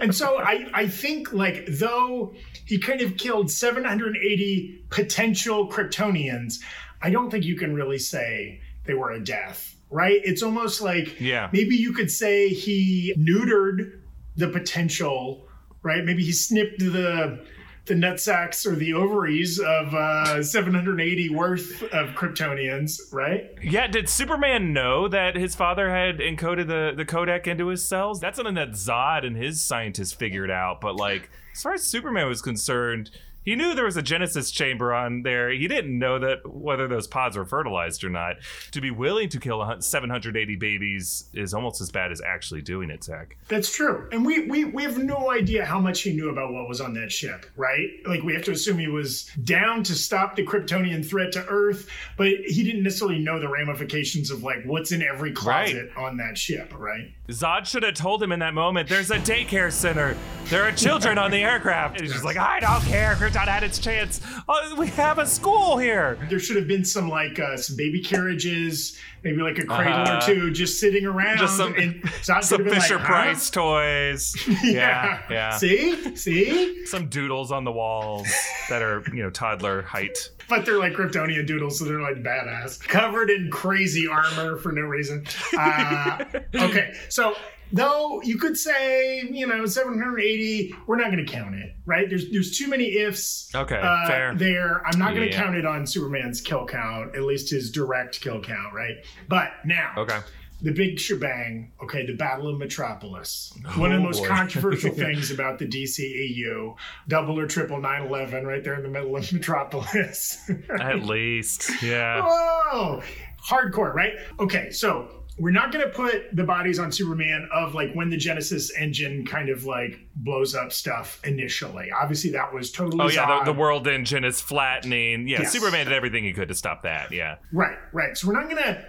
[0.01, 6.57] and so I, I think like though he kind of killed 780 potential Kryptonians,
[7.03, 10.21] I don't think you can really say they were a death, right?
[10.25, 11.49] It's almost like Yeah.
[11.53, 14.01] maybe you could say he neutered
[14.37, 15.47] the potential,
[15.83, 16.05] right?
[16.05, 17.45] Maybe he snipped the
[17.88, 23.51] the nutsacks or the ovaries of uh, 780 worth of Kryptonians, right?
[23.62, 28.20] yeah, did Superman know that his father had encoded the, the codex into his cells?
[28.20, 30.81] That's something that Zod and his scientists figured out.
[30.81, 33.11] But like, as far as Superman was concerned,
[33.48, 35.48] he knew there was a Genesis chamber on there.
[35.48, 38.37] He didn't know that whether those pods were fertilized or not.
[38.72, 43.04] To be willing to kill 780 babies is almost as bad as actually doing it,
[43.04, 43.38] Zach.
[43.48, 44.06] That's true.
[44.12, 46.92] And we, we we have no idea how much he knew about what was on
[46.94, 47.88] that ship, right?
[48.04, 51.88] Like we have to assume he was down to stop the Kryptonian threat to Earth,
[52.18, 56.37] but he didn't necessarily know the ramifications of like what's in every closet on that
[56.37, 57.14] ship, right?
[57.29, 60.17] Zod should have told him in that moment, there's a daycare center.
[60.47, 62.01] There are children on the aircraft.
[62.01, 63.14] He's just like, I don't care.
[63.17, 64.23] Krypton had its chance.
[64.49, 66.19] Oh, we have a school here.
[66.31, 70.18] There should have been some like uh, some baby carriages, maybe like a cradle Uh-huh.
[70.18, 71.38] or two just sitting around.
[71.38, 71.74] Just some-
[72.42, 73.07] Some Fisher like, huh?
[73.07, 74.35] Price toys.
[74.64, 75.57] Yeah, yeah.
[75.57, 76.16] See?
[76.16, 76.85] See?
[76.87, 78.28] Some doodles on the walls
[78.68, 80.31] that are, you know, toddler height.
[80.48, 82.81] But they're like Kryptonian doodles, so they're like badass.
[82.81, 85.26] Covered in crazy armor for no reason.
[85.57, 87.35] Uh, okay, so
[87.72, 92.09] though you could say, you know, 780, we're not going to count it, right?
[92.09, 93.50] There's there's too many ifs.
[93.54, 94.35] Okay, uh, fair.
[94.35, 95.42] There, I'm not going to Yeah.
[95.42, 98.96] count it on Superman's kill count, at least his direct kill count, right?
[99.28, 100.18] But now, Okay.
[100.62, 103.52] the big shebang, okay, the Battle of Metropolis.
[103.76, 104.28] One of the Oh, most boy.
[104.28, 106.74] controversial things about the DCEU,
[107.07, 110.50] double or triple 9/11, right there in the middle of Metropolis.
[110.81, 111.70] At least.
[111.83, 112.22] Yeah.
[112.24, 113.02] Oh,
[113.48, 114.14] hardcore, right?
[114.40, 118.16] Okay, so we're not going to put the bodies on Superman of like when the
[118.16, 121.90] Genesis engine kind of like blows up stuff initially.
[121.92, 123.05] Obviously, that was totally.
[123.05, 123.44] Oh, yeah.
[123.44, 125.29] The, the world engine is flattening.
[125.29, 125.42] Yeah.
[125.42, 125.53] Yes.
[125.53, 127.12] Superman did everything he could to stop that.
[127.12, 127.37] Yeah.
[127.53, 128.16] Right, right.
[128.16, 128.85] So we're not gonna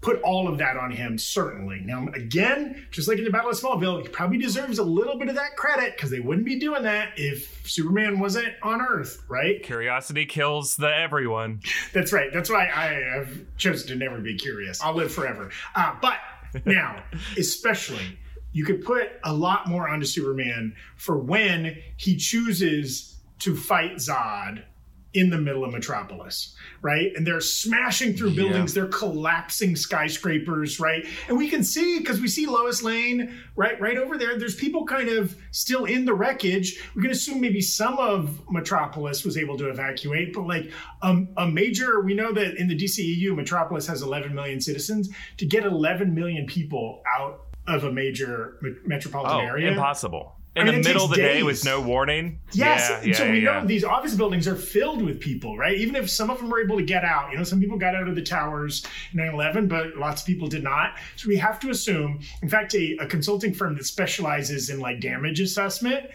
[0.00, 1.82] put all of that on him, certainly.
[1.84, 5.28] Now, again, just like in the Battle of Smallville, he probably deserves a little bit
[5.28, 9.62] of that credit because they wouldn't be doing that if Superman wasn't on Earth, right?
[9.62, 11.60] Curiosity kills the everyone.
[11.92, 12.32] That's right.
[12.32, 14.80] That's why I have chosen to never be curious.
[14.80, 15.50] I'll live forever.
[15.74, 16.18] Uh, but
[16.64, 17.02] now,
[17.36, 18.18] especially,
[18.52, 24.62] you could put a lot more onto Superman for when he chooses to fight Zod
[25.12, 27.12] in the middle of Metropolis, right?
[27.16, 31.04] And they're smashing through buildings, they're collapsing skyscrapers, right?
[31.28, 34.38] And we can see because we see Lois Lane right right over there.
[34.38, 36.80] There's people kind of still in the wreckage.
[36.94, 40.70] We can assume maybe some of Metropolis was able to evacuate, but like
[41.02, 45.10] um, a major, we know that in the DCEU, Metropolis has 11 million citizens.
[45.38, 50.36] To get 11 million people out of a major me- metropolitan Oh, area, impossible.
[50.56, 52.40] In I mean, the middle of the takes day with no warning.
[52.52, 52.90] Yes.
[52.90, 53.60] Yeah, yeah, so we yeah.
[53.60, 55.76] know these office buildings are filled with people, right?
[55.76, 57.30] Even if some of them were able to get out.
[57.30, 60.26] You know, some people got out of the towers in 9 11, but lots of
[60.26, 60.96] people did not.
[61.14, 65.00] So we have to assume, in fact, a, a consulting firm that specializes in like
[65.00, 66.10] damage assessment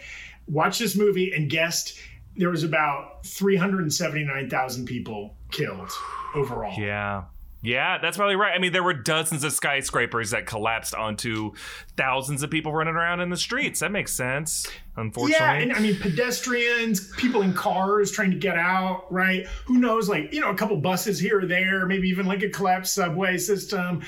[0.48, 1.98] watched this movie and guessed
[2.36, 5.90] there was about 379,000 people killed
[6.34, 6.78] overall.
[6.78, 7.24] Yeah.
[7.66, 8.54] Yeah, that's probably right.
[8.54, 11.52] I mean, there were dozens of skyscrapers that collapsed onto
[11.96, 13.80] thousands of people running around in the streets.
[13.80, 15.44] That makes sense, unfortunately.
[15.44, 19.48] Yeah, and I mean pedestrians, people in cars trying to get out, right?
[19.64, 22.48] Who knows, like, you know, a couple buses here or there, maybe even like a
[22.48, 24.04] collapsed subway system.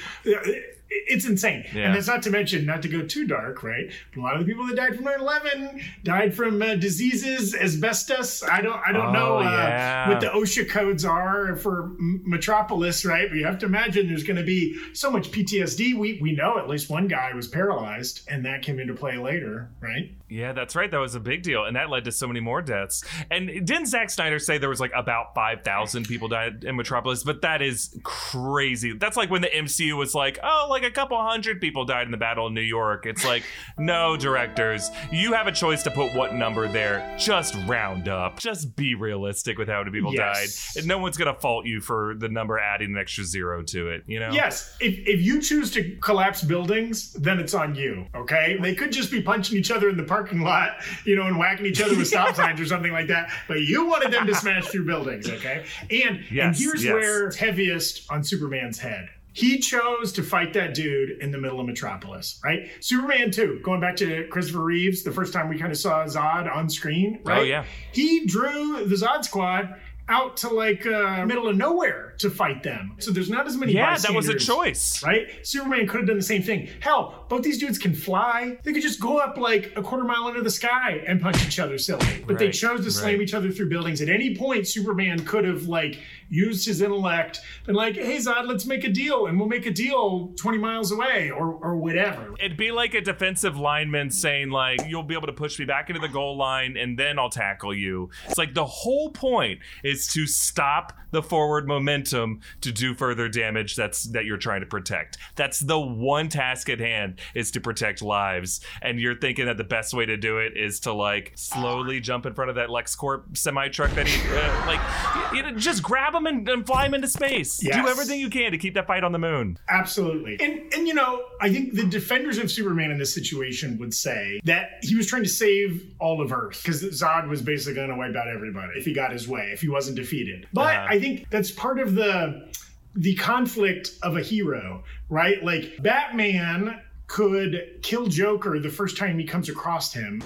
[0.91, 1.65] It's insane.
[1.75, 1.87] Yeah.
[1.87, 3.91] And that's not to mention, not to go too dark, right?
[4.15, 8.43] But a lot of the people that died from 9/11 died from uh, diseases, asbestos.
[8.43, 10.09] I don't, I don't Oh, know uh, yeah.
[10.09, 13.29] what the OSHA codes are for Metropolis, right?
[13.29, 15.97] But you have to imagine there's going to be so much PTSD.
[15.99, 19.71] We we know at least one guy was paralyzed, and that came into play later,
[19.81, 20.13] right?
[20.29, 20.91] Yeah, that's right.
[20.91, 23.05] That was a big deal, and that led to so many more deaths.
[23.31, 27.23] And didn't Zack Snyder say there was like about five thousand people died in Metropolis?
[27.25, 28.93] But that is crazy.
[28.99, 32.11] That's like when the MCU was like, oh, like a couple hundred people died in
[32.11, 33.07] the Battle of New York.
[33.07, 33.43] It's like,
[33.79, 37.17] no, directors, you have a choice to put what number there.
[37.19, 38.39] Just round up.
[38.39, 40.73] Just be realistic with how many people Yes.
[40.75, 40.81] died.
[40.81, 44.05] And no one's gonna fault you for the number adding an extra zero to it.
[44.07, 44.31] You know?
[44.33, 48.07] Yes, if, if you choose to collapse buildings, then it's on you.
[48.15, 50.71] Okay, they could just be punching each other in the parking lot,
[51.05, 53.31] you know, and whacking each other with stop signs or something like that.
[53.47, 55.29] But you wanted them to smash through buildings.
[55.29, 56.93] Okay, and and here's yes.
[56.93, 59.09] where it's heaviest on Superman's head.
[59.33, 62.71] He chose to fight that dude in the middle of Metropolis, right?
[62.81, 66.53] Superman 2, going back to Christopher Reeves, the first time we kind of saw Zod
[66.53, 67.39] on screen, right?
[67.39, 67.65] Oh, yeah.
[67.93, 69.77] He drew the Zod squad
[70.09, 72.95] out to like uh, middle of nowhere to fight them.
[72.99, 75.03] So there's not as many Yeah, that was a choice.
[75.03, 75.29] right?
[75.47, 76.69] Superman could have done the same thing.
[76.81, 78.59] Hell, both these dudes can fly.
[78.65, 81.59] They could just go up like a quarter mile into the sky and punch each
[81.59, 82.25] other silly.
[82.27, 83.23] But they chose to slam right.
[83.23, 84.01] each other through buildings.
[84.01, 88.67] At any point, Superman could have like used his intellect and like, hey Zod, let's
[88.67, 92.35] make a deal, and we'll make a deal 20 miles away or or whatever.
[92.41, 95.89] It'd be like a defensive lineman saying, like, you'll be able to push me back
[95.89, 98.11] into the goal line and then I'll tackle you.
[98.27, 103.77] It's like the whole point is to stop the forward momentum to do further damage
[103.77, 105.19] that's that you're trying to protect.
[105.37, 108.61] That's the one task at hand is to protect lives.
[108.83, 112.27] And you're thinking that the best way to do it is to like slowly jump
[112.27, 116.15] in front of that LexCorp semi truck that he uh, like you know, just grab
[116.15, 117.63] him and, and fly him into space.
[117.63, 117.77] Yes.
[117.77, 119.59] Do everything you can to keep that fight on the moon.
[119.69, 120.39] Absolutely.
[120.41, 124.41] And and you know, I think the defenders of Superman in this situation would say
[124.45, 127.97] that he was trying to save all of Earth because Zod was basically going to
[127.97, 130.47] wipe out everybody if he got his way, if he wasn't defeated.
[130.53, 130.87] But Uh-huh.
[130.91, 132.49] I think that's part of the the
[132.95, 135.45] the conflict of a hero, right?
[135.45, 140.21] Like Batman could kill Joker the first time he comes across him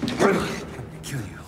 [1.03, 1.39] Kill you.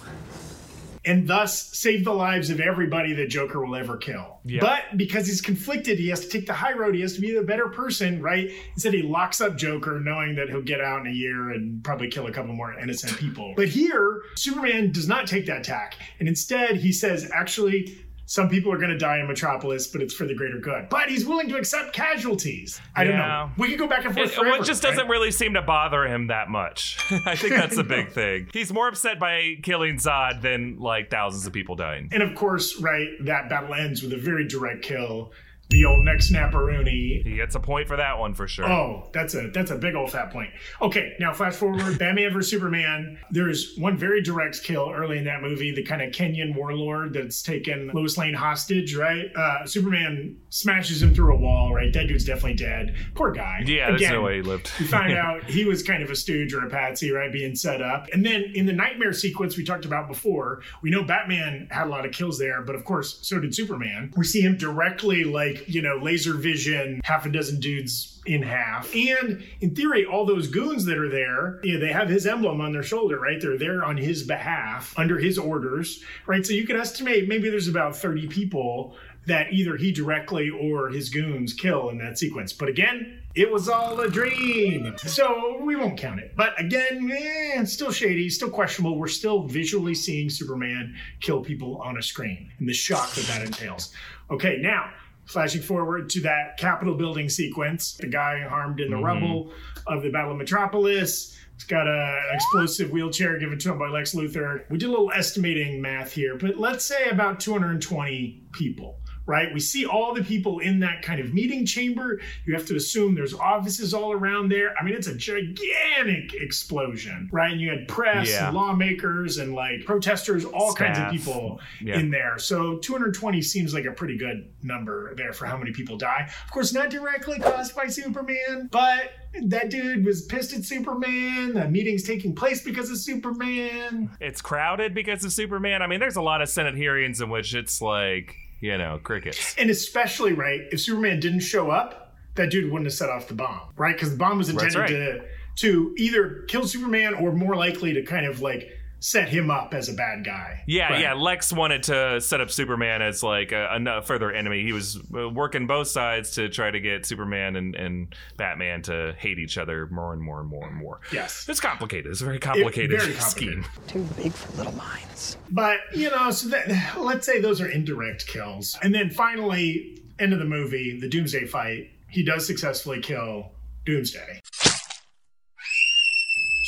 [1.05, 4.39] and thus save the lives of everybody that Joker will ever kill.
[4.45, 4.61] Yeah.
[4.61, 6.95] But because he's conflicted, he has to take the high road.
[6.95, 8.49] He has to be the better person, right?
[8.73, 12.09] Instead, he locks up Joker, knowing that he'll get out in a year and probably
[12.09, 13.53] kill a couple more innocent people.
[13.55, 17.97] But here, Superman does not take that tack, and instead he says, actually.
[18.27, 20.89] Some people are going to die in Metropolis, but it's for the greater good.
[20.89, 22.81] But he's willing to accept casualties.
[22.95, 23.51] I don't know.
[23.57, 24.57] We could go back and forth It, forever.
[24.57, 25.09] it just doesn't right?
[25.09, 26.97] really seem to bother him that much.
[27.25, 28.47] I think that's the big thing.
[28.51, 32.09] He's more upset by killing Zod than like thousands of people dying.
[32.11, 35.31] And of course, right, that battle ends with a very direct kill.
[35.69, 37.23] The old neck snapperoonie.
[37.23, 38.65] He gets a point for that one for sure.
[38.65, 40.51] Oh, that's a that's a big old fat point.
[40.81, 43.17] Okay, now flash forward, Batman vs Superman.
[43.31, 47.41] There's one very direct kill early in that movie, the kind of Kenyan warlord that's
[47.41, 49.25] taken Lois Lane hostage, right?
[49.35, 51.91] Uh, Superman smashes him through a wall, right?
[51.91, 52.95] That dude's definitely dead.
[53.15, 53.63] Poor guy.
[53.65, 54.71] yeah, there's Again, no way he lived.
[54.79, 57.31] we find out he was kind of a stooge or a patsy, right?
[57.31, 58.07] Being set up.
[58.13, 61.89] And then in the nightmare sequence we talked about before, we know Batman had a
[61.89, 64.13] lot of kills there, but of course, so did Superman.
[64.15, 68.41] We see him directly like like, you know, laser vision, half a dozen dudes in
[68.41, 68.93] half.
[68.95, 72.61] And in theory, all those goons that are there, you know, they have his emblem
[72.61, 73.39] on their shoulder, right?
[73.41, 76.45] They're there on his behalf, under his orders, right?
[76.45, 78.95] So you could estimate maybe there's about 30 people
[79.27, 82.53] that either he directly or his goons kill in that sequence.
[82.53, 84.95] But again, it was all a dream.
[84.97, 86.33] So we won't count it.
[86.35, 88.97] But again, eh, still shady, still questionable.
[88.97, 93.41] We're still visually seeing Superman kill people on a screen and the shock that that
[93.41, 93.93] entails.
[94.29, 94.91] Okay, now
[95.25, 99.05] flashing forward to that Capitol building sequence, the guy harmed in the mm-hmm.
[99.05, 99.53] rubble
[99.87, 101.35] of the Battle of Metropolis.
[101.53, 104.69] He's got a, an explosive wheelchair given to him by Lex Luthor.
[104.69, 109.53] We did a little estimating math here, but let's say about 220 people right?
[109.53, 112.19] We see all the people in that kind of meeting chamber.
[112.45, 114.73] You have to assume there's offices all around there.
[114.79, 117.51] I mean, it's a gigantic explosion, right?
[117.51, 118.47] And you had press Yeah.
[118.47, 121.99] and lawmakers and like protesters, all kinds of people Yeah.
[121.99, 122.37] in there.
[122.37, 126.29] So 220 seems like a pretty good number there for how many people die.
[126.45, 129.11] Of course, not directly caused by Superman, but
[129.47, 131.53] that dude was pissed at Superman.
[131.53, 134.11] The meeting's taking place because of Superman.
[134.21, 135.81] It's crowded because of Superman.
[135.81, 139.55] I mean, there's a lot of Senate hearings in which it's like, you know, crickets.
[139.57, 143.33] And especially, right, if Superman didn't show up, that dude wouldn't have set off the
[143.33, 143.95] bomb, right?
[143.95, 144.89] Because the bomb was intended right.
[144.89, 145.25] to
[145.57, 148.74] to either kill Superman or more likely to kind of like
[149.05, 150.63] set him up as a bad guy.
[150.65, 151.01] Yeah, Right.
[151.01, 151.13] yeah.
[151.13, 154.63] Lex wanted to set up Superman as like a, a further enemy.
[154.63, 159.13] He was uh, working both sides to try to get Superman and, and Batman to
[159.19, 161.01] hate each other more and more and more and more.
[161.13, 161.45] Yes.
[161.47, 162.11] It's complicated.
[162.11, 163.63] It's a very complicated very complicated.
[163.63, 163.65] scheme.
[163.87, 165.37] Too big for little minds.
[165.51, 170.33] But you know, so that let's say those are indirect kills, and then finally, end
[170.33, 171.91] of the movie, the Doomsday fight.
[172.09, 173.51] He does successfully kill
[173.85, 174.39] Doomsday.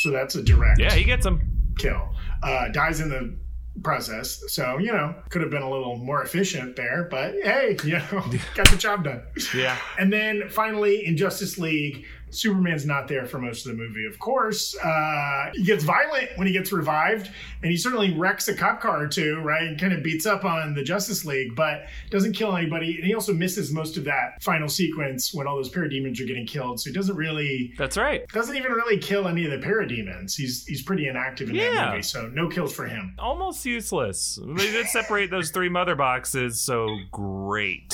[0.03, 1.41] So that's a direct Yeah, he gets him.
[1.79, 2.13] kill.
[2.43, 3.35] Uh, dies in the
[3.83, 4.43] process.
[4.47, 8.05] So, you know, could have been a little more efficient there, but hey, you know,
[8.55, 9.21] got the job done.
[9.55, 9.77] Yeah.
[9.99, 14.19] And then finally, in Justice League, Superman's not there for most of the movie, of
[14.19, 14.75] course.
[14.77, 17.29] Uh, he gets violent when he gets revived,
[17.61, 19.63] and he certainly wrecks a cop car or two, right?
[19.63, 22.95] And kind of beats up on the Justice League, but doesn't kill anybody.
[22.95, 26.45] And he also misses most of that final sequence when all those parademons are getting
[26.45, 26.79] killed.
[26.79, 28.27] So he doesn't really That's right.
[28.29, 30.35] doesn't even really kill any of the parademons.
[30.35, 33.15] He's he's pretty inactive in that movie, so no kills for him.
[33.19, 34.39] Almost useless.
[34.45, 37.89] They did separate those three mother boxes, so great.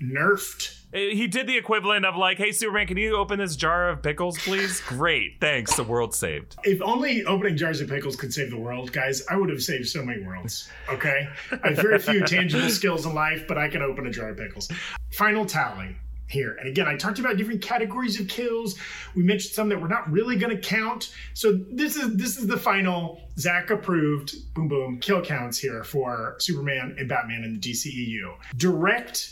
[0.00, 0.77] Nerfed.
[0.92, 4.02] Uh, He did the equivalent of like, "Hey Superman, can you open this jar of
[4.02, 5.74] pickles, please?" Great, thanks.
[5.76, 6.56] The world saved.
[6.64, 9.88] If only opening jars of pickles could save the world, guys, I would have saved
[9.88, 10.68] so many worlds.
[10.88, 11.28] Okay?
[11.62, 14.38] I have very few tangible skills in life, but I can open a jar of
[14.38, 14.70] pickles.
[15.12, 15.96] Final tally
[16.28, 16.56] here.
[16.60, 18.78] And again, I talked about different categories of kills.
[19.14, 21.14] We mentioned some that we're not really going to count.
[21.34, 26.36] So this is this is the final Zach approved boom boom kill counts here for
[26.38, 28.34] Superman and Batman in the DCEU.
[28.56, 29.30] Direct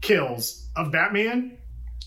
[0.00, 1.58] kills of Batman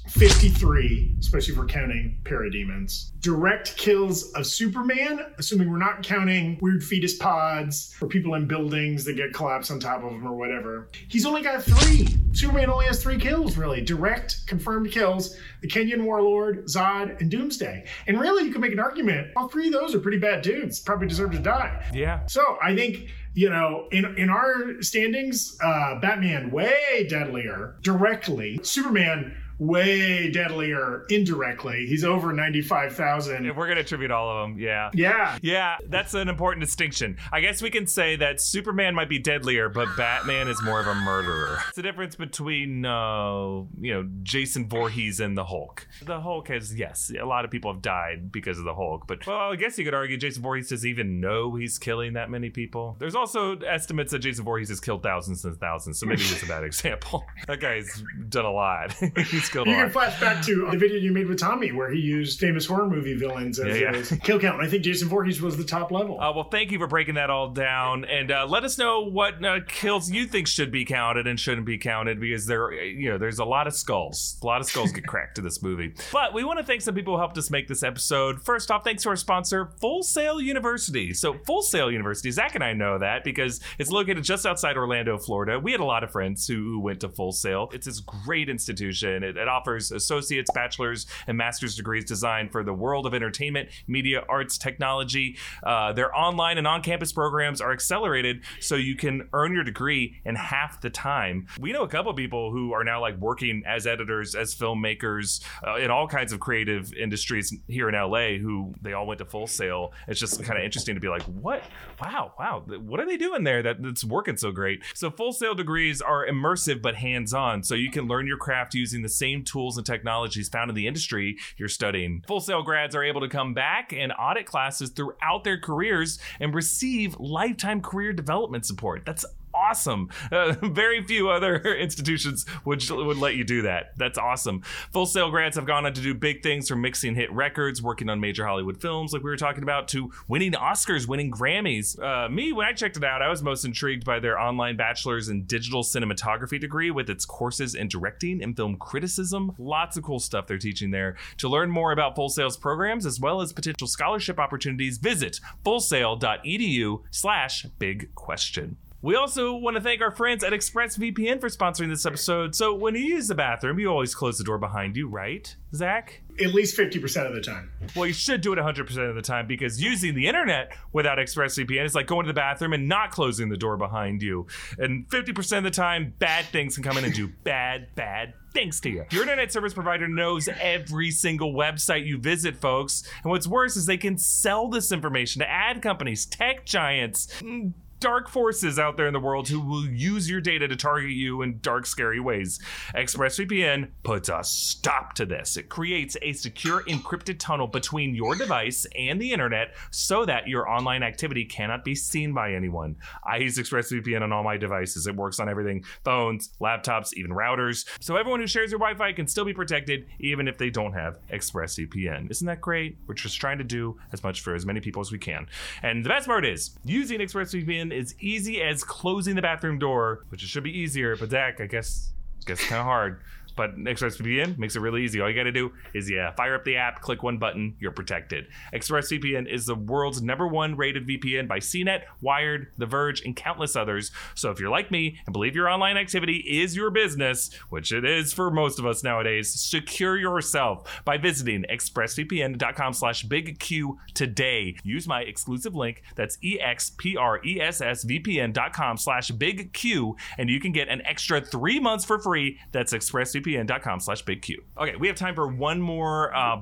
[0.07, 3.11] 53, especially if we're counting parademons.
[3.21, 9.03] Direct kills of Superman, assuming we're not counting weird fetus pods or people in buildings
[9.05, 10.89] that get collapsed on top of him or whatever.
[11.07, 12.07] He's only got three.
[12.33, 13.81] Superman only has three kills, really.
[13.81, 17.85] Direct confirmed kills the Kenyan Warlord, Zod, and Doomsday.
[18.07, 19.29] And really, you can make an argument.
[19.35, 20.79] All three of those are pretty bad dudes.
[20.79, 21.89] Probably deserve to die.
[21.93, 22.25] Yeah.
[22.27, 28.59] So I think you know in in our standings, uh, Batman way deadlier directly.
[28.63, 31.85] Superman way deadlier indirectly.
[31.87, 33.45] He's over ninety five thousand.
[33.45, 34.89] If we're gonna attribute all of them, yeah.
[34.93, 35.37] Yeah.
[35.41, 37.17] Yeah, that's an important distinction.
[37.31, 40.87] I guess we can say that Superman might be deadlier, but Batman is more of
[40.87, 41.59] a murderer.
[41.67, 45.87] It's the difference between, uh, you know, Jason Voorhees and the Hulk.
[46.03, 49.25] The Hulk has, yes, a lot of people have died because of the Hulk, but
[49.25, 52.49] well, I guess you could argue Jason Voorhees doesn't even know he's killing that many
[52.49, 52.95] people.
[52.99, 56.47] There's also estimates that Jason Voorhees has killed thousands and thousands, so maybe he's a
[56.47, 57.25] bad example.
[57.47, 58.95] That guy's done a lot.
[59.49, 61.99] killed a You can flash back to the video you made with Tommy, where he
[61.99, 63.97] used famous horror movie villains as Yeah, yeah.
[63.97, 64.57] his kill count.
[64.59, 66.19] And I think Jason Voorhees was the top level.
[66.19, 69.43] Uh, well, thank you for breaking that all down, and uh, let us know what
[69.43, 73.17] uh, kills you think should be counted and shouldn't be counted, because there, you know,
[73.17, 74.37] there's a lot of skulls.
[74.41, 75.93] A lot of skulls get cracked in this movie.
[76.11, 78.41] But we want to thank some people who helped us make this episode.
[78.41, 81.13] First off, thanks to our sponsor, Full Sail University.
[81.13, 85.17] So, Full Sail University, Zach and I know that because it's located just outside Orlando,
[85.17, 85.59] Florida.
[85.59, 87.69] We had a lot of friends who, who went to Full Sail.
[87.73, 89.23] It's this great institution.
[89.23, 94.23] It, it offers associates, bachelor's, and master's degrees designed for the world of entertainment, media,
[94.29, 95.37] arts, technology.
[95.63, 100.21] Uh, their online and on campus programs are accelerated so you can earn your degree
[100.25, 101.47] in half the time.
[101.59, 105.75] We know a couple people who are now like working as editors, as filmmakers, uh,
[105.75, 109.47] in all kinds of creative industries here in LA who they all went to Full
[109.47, 109.93] Sail.
[110.07, 111.63] It's just kind of interesting to be like, what?
[112.01, 112.63] Wow, wow.
[112.65, 114.83] What are they doing there that, that's working so great?
[114.93, 118.73] So, Full Sail degrees are immersive but hands on, so you can learn your craft
[118.73, 122.23] using the same tools and technologies found in the industry you're studying.
[122.27, 126.53] Full Sail grads are able to come back and audit classes throughout their careers and
[126.53, 129.03] receive lifetime career development support.
[129.05, 129.25] That's
[129.65, 130.09] awesome.
[130.31, 133.93] Uh, very few other institutions would would let you do that.
[133.97, 134.61] That's awesome.
[134.91, 138.09] Full Sail grads have gone on to do big things from mixing hit records, working
[138.09, 142.01] on major Hollywood films like we were talking about, to winning Oscars, winning Grammys.
[142.01, 145.29] Uh, me, when I checked it out, I was most intrigued by their online bachelor's
[145.29, 149.53] in digital cinematography degree with its courses in directing and film criticism.
[149.57, 151.15] Lots of cool stuff they're teaching there.
[151.37, 157.01] To learn more about Full Sail's programs as well as potential scholarship opportunities, visit fullsail.edu
[157.11, 158.77] slash big question.
[159.01, 162.55] We also want to thank our friends at ExpressVPN for sponsoring this episode.
[162.55, 166.23] So when you use the bathroom, you always close the door behind you, right, Zach?
[166.39, 167.71] At least 50% of the time.
[167.95, 171.85] Well, you should do it 100% of the time because using the internet without ExpressVPN
[171.85, 174.47] is like going to the bathroom and not closing the door behind you.
[174.79, 178.79] And 50% of the time, bad things can come in and do bad, bad things
[178.81, 179.05] to you.
[179.11, 183.03] Your internet service provider knows every single website you visit, folks.
[183.23, 187.73] And what's worse is they can sell this information to ad companies, tech giants, mm,
[187.99, 191.41] dark forces out there in the world who will use your data to target you
[191.41, 192.59] in dark, scary ways.
[192.95, 195.57] ExpressVPN puts a stop to this.
[195.57, 200.69] It creates a secure encrypted tunnel between your device and the internet so that your
[200.69, 202.95] online activity cannot be seen by anyone.
[203.23, 205.07] I use ExpressVPN on all my devices.
[205.07, 207.87] It works on everything phones, laptops, even routers.
[207.99, 210.93] So everyone who shares your Wi Fi can still be protected even if they don't
[210.93, 212.29] have ExpressVPN.
[212.29, 212.97] Isn't that great?
[213.07, 215.47] We're just trying to do as much for as many people as we can.
[215.81, 220.43] And the best part is, using ExpressVPN as easy as closing the bathroom door, which
[220.43, 222.11] it should be easier, but Zach, I guess,
[222.45, 223.21] guess it's kind of hard.
[223.55, 225.21] But ExpressVPN makes it really easy.
[225.21, 227.91] All you got to do is, yeah, fire up the app, click one button, you're
[227.91, 228.47] protected.
[228.73, 233.75] ExpressVPN is the world's number one rated VPN by CNET, Wired, The Verge, and countless
[233.75, 234.11] others.
[234.33, 238.03] So if you're like me and believe your online activity is your business, which it
[238.03, 244.75] is for most of us nowadays, secure yourself by visiting expressvpn.com slash bigq today.
[244.83, 246.03] Use my exclusive link.
[246.15, 252.59] That's expressvpn.com slash bigq, and you can get an extra three months for free.
[252.71, 254.63] That's expressvpn expressvpn.com slash big Q.
[254.77, 256.61] Okay, we have time for one more uh,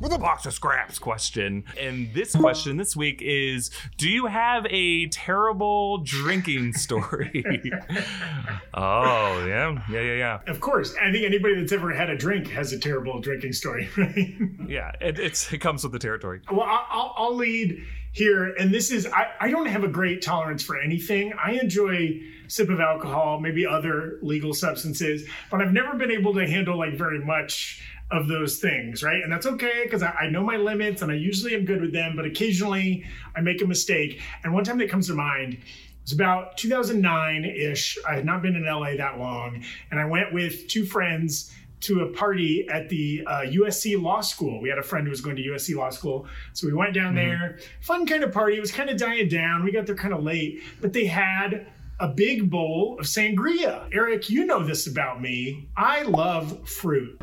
[0.00, 1.64] with a box of scraps question.
[1.78, 7.44] And this question this week is Do you have a terrible drinking story?
[8.74, 9.82] oh, yeah.
[9.90, 10.40] Yeah, yeah, yeah.
[10.46, 10.94] Of course.
[11.00, 14.34] I think anybody that's ever had a drink has a terrible drinking story, right?
[14.66, 16.40] yeah, it, it's, it comes with the territory.
[16.50, 18.54] Well, I'll, I'll lead here.
[18.58, 21.32] And this is, I, I don't have a great tolerance for anything.
[21.42, 22.20] I enjoy
[22.50, 26.94] sip of alcohol, maybe other legal substances, but I've never been able to handle like
[26.94, 29.22] very much of those things, right?
[29.22, 31.92] And that's okay because I, I, know my limits and I usually am good with
[31.92, 33.04] them, but occasionally
[33.36, 34.20] I make a mistake.
[34.42, 35.58] And one time that comes to mind
[36.02, 37.96] was about 2009 ish.
[38.08, 42.00] I had not been in LA that long, and I went with two friends to
[42.00, 44.60] a party at the uh, USC Law School.
[44.60, 46.26] We had a friend who was going to USC Law School.
[46.52, 47.28] So we went down mm-hmm.
[47.28, 47.58] there.
[47.80, 48.56] Fun kind of party.
[48.56, 49.64] It was kind of dying down.
[49.64, 51.66] We got there kind of late, but they had
[52.00, 53.86] a big bowl of sangria.
[53.92, 55.68] Erik, you know this about me.
[55.76, 57.20] I love fruit.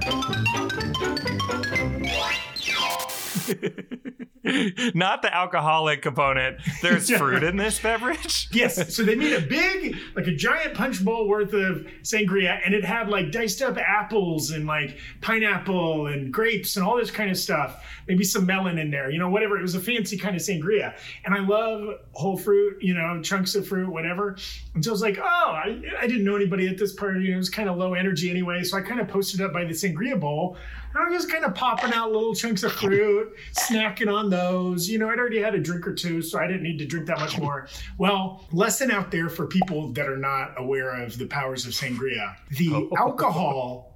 [4.95, 6.59] Not the alcoholic component.
[6.81, 8.47] There's fruit in this beverage.
[8.53, 8.95] yes.
[8.95, 12.85] So they made a big, like a giant punch bowl worth of sangria, and it
[12.85, 17.37] had like diced up apples and like pineapple and grapes and all this kind of
[17.37, 17.83] stuff.
[18.07, 19.57] Maybe some melon in there, you know, whatever.
[19.57, 20.95] It was a fancy kind of sangria.
[21.25, 24.37] And I love whole fruit, you know, chunks of fruit, whatever.
[24.73, 27.31] And so I was like, oh, I, I didn't know anybody at this party.
[27.31, 28.63] It was kind of low energy anyway.
[28.63, 30.57] So I kind of posted up by the sangria bowl.
[30.93, 34.89] And I'm just kind of popping out little chunks of fruit, snacking on those.
[34.89, 37.07] You know, I'd already had a drink or two, so I didn't need to drink
[37.07, 37.67] that much more.
[37.97, 42.35] Well, lesson out there for people that are not aware of the powers of sangria
[42.51, 42.89] the oh.
[42.97, 43.93] alcohol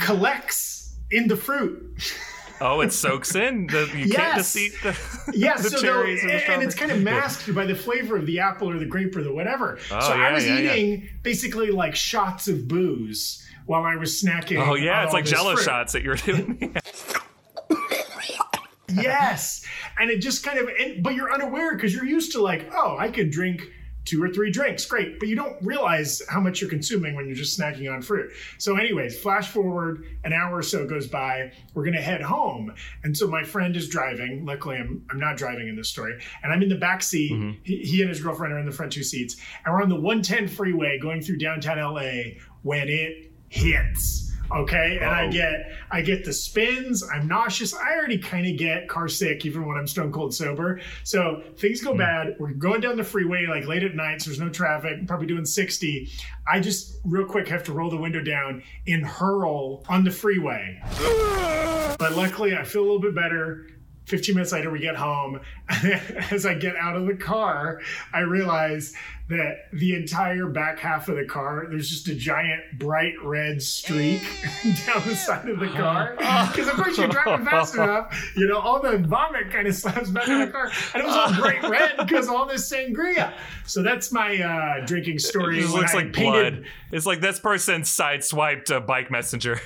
[0.00, 2.02] collects in the fruit.
[2.60, 3.66] Oh, it soaks in.
[3.66, 4.16] The, you yes.
[4.16, 4.96] can't deceit the,
[5.34, 8.38] yes, the so cherries and, and, it's kind of masked by the flavor of the
[8.38, 9.78] apple or the grape or the whatever.
[9.90, 14.22] Oh, so yeah, I was yeah, eating basically like shots of booze while I was
[14.22, 14.64] snacking.
[14.64, 15.64] Oh yeah, it's like Jello fruit.
[15.64, 16.76] shots that you're doing.
[19.02, 19.64] yes,
[19.98, 22.96] and it just kind of, and, but you're unaware because you're used to like, oh,
[22.98, 23.62] I could drink
[24.04, 27.34] two or three drinks, great, but you don't realize how much you're consuming when you're
[27.34, 28.30] just snacking on fruit.
[28.58, 31.52] So, anyways, flash forward an hour or so goes by.
[31.72, 34.44] We're gonna head home, and so my friend is driving.
[34.44, 37.32] Luckily, I'm I'm not driving in this story, and I'm in the back seat.
[37.32, 37.58] Mm-hmm.
[37.62, 39.94] He, he and his girlfriend are in the front two seats, and we're on the
[39.96, 44.33] 110 freeway going through downtown LA when it hits.
[44.54, 45.32] Okay, and I Uh-oh.
[45.32, 47.02] get I get the spins.
[47.02, 47.74] I'm nauseous.
[47.74, 50.80] I already kind of get car sick even when I'm stone cold sober.
[51.02, 51.98] So things go hmm.
[51.98, 52.36] bad.
[52.38, 55.06] We're going down the freeway like late at night, so there's no traffic.
[55.06, 56.08] Probably doing 60.
[56.46, 60.80] I just real quick have to roll the window down and hurl on the freeway.
[61.98, 63.66] But luckily, I feel a little bit better.
[64.06, 65.40] 15 minutes later, we get home.
[66.30, 67.80] As I get out of the car,
[68.12, 68.94] I realize
[69.30, 74.20] that the entire back half of the car, there's just a giant bright red streak
[74.86, 76.14] down the side of the car.
[76.54, 80.10] Because, of course, you're driving fast enough, you know, all the vomit kind of slams
[80.10, 80.70] back on the car.
[80.92, 83.32] And it was all bright red because all this sangria.
[83.64, 85.60] So that's my uh, drinking story.
[85.60, 86.64] It looks I like painted- blood.
[86.92, 89.60] It's like this person sideswiped a bike messenger.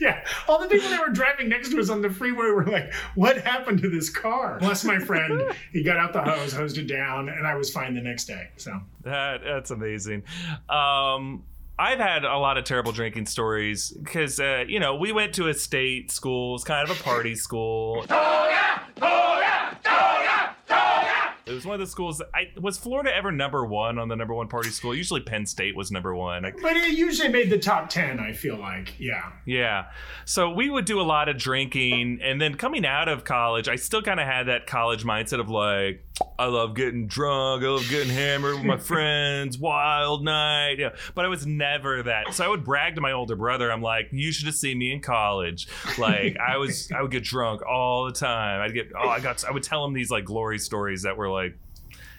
[0.00, 2.92] Yeah, all the people that were driving next to us on the freeway were like,
[3.14, 5.27] "What happened to this car?" Bless my friend,
[5.72, 8.48] he got out the hose, hosed it down, and I was fine the next day.
[8.56, 10.24] So That that's amazing.
[10.68, 11.44] Um,
[11.78, 15.48] I've had a lot of terrible drinking stories because uh, you know we went to
[15.48, 18.04] a state school, it's kind of a party school.
[21.48, 22.20] It was one of the schools.
[22.34, 24.94] I was Florida ever number one on the number one party school.
[24.94, 26.44] Usually Penn State was number one.
[26.44, 28.20] I, but it usually made the top ten.
[28.20, 29.86] I feel like, yeah, Yeah.
[30.24, 32.20] So we would do a lot of drinking.
[32.22, 35.48] And then coming out of college, I still kind of had that college mindset of
[35.48, 36.04] like,
[36.38, 37.62] I love getting drunk.
[37.64, 39.56] I love getting hammered with my friends.
[39.58, 40.76] Wild night.
[40.78, 40.90] Yeah.
[41.14, 42.34] But I was never that.
[42.34, 43.70] So I would brag to my older brother.
[43.70, 45.68] I'm like, you should have seen me in college.
[45.96, 48.60] Like I was, I would get drunk all the time.
[48.60, 51.30] I'd get, oh, I got, I would tell him these like glory stories that were
[51.30, 51.37] like,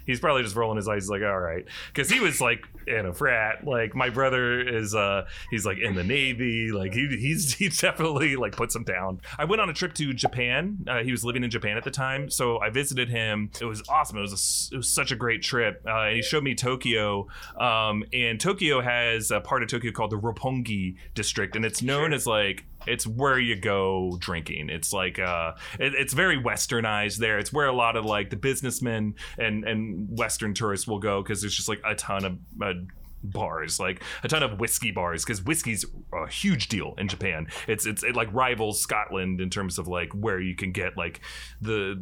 [0.09, 1.65] he's probably just rolling his eyes like all right.
[1.93, 3.63] Because he was like in a frat.
[3.63, 6.71] Like my brother is uh he's like in the navy.
[6.71, 9.21] Like he he's he definitely like puts him down.
[9.37, 10.79] I went on a trip to japan.
[10.87, 13.51] Uh, he was living in japan at the time so i visited him.
[13.61, 14.17] It was awesome.
[14.17, 15.83] It was a it was such a great trip.
[15.85, 17.27] Uh, and he showed me tokyo.
[17.59, 22.13] Um and tokyo has a part of tokyo called the roppongi district and it's known
[22.13, 24.69] as like it's where you go drinking.
[24.69, 27.37] It's like uh, it, it's very westernized there.
[27.37, 31.41] It's where a lot of like the businessmen and and Western tourists will go because
[31.41, 32.37] there's just like a ton of.
[32.61, 32.73] Uh,
[33.23, 37.85] bars like a ton of whiskey bars because whiskey's a huge deal in japan it's
[37.85, 41.19] it's it like rivals scotland in terms of like where you can get like
[41.61, 42.01] the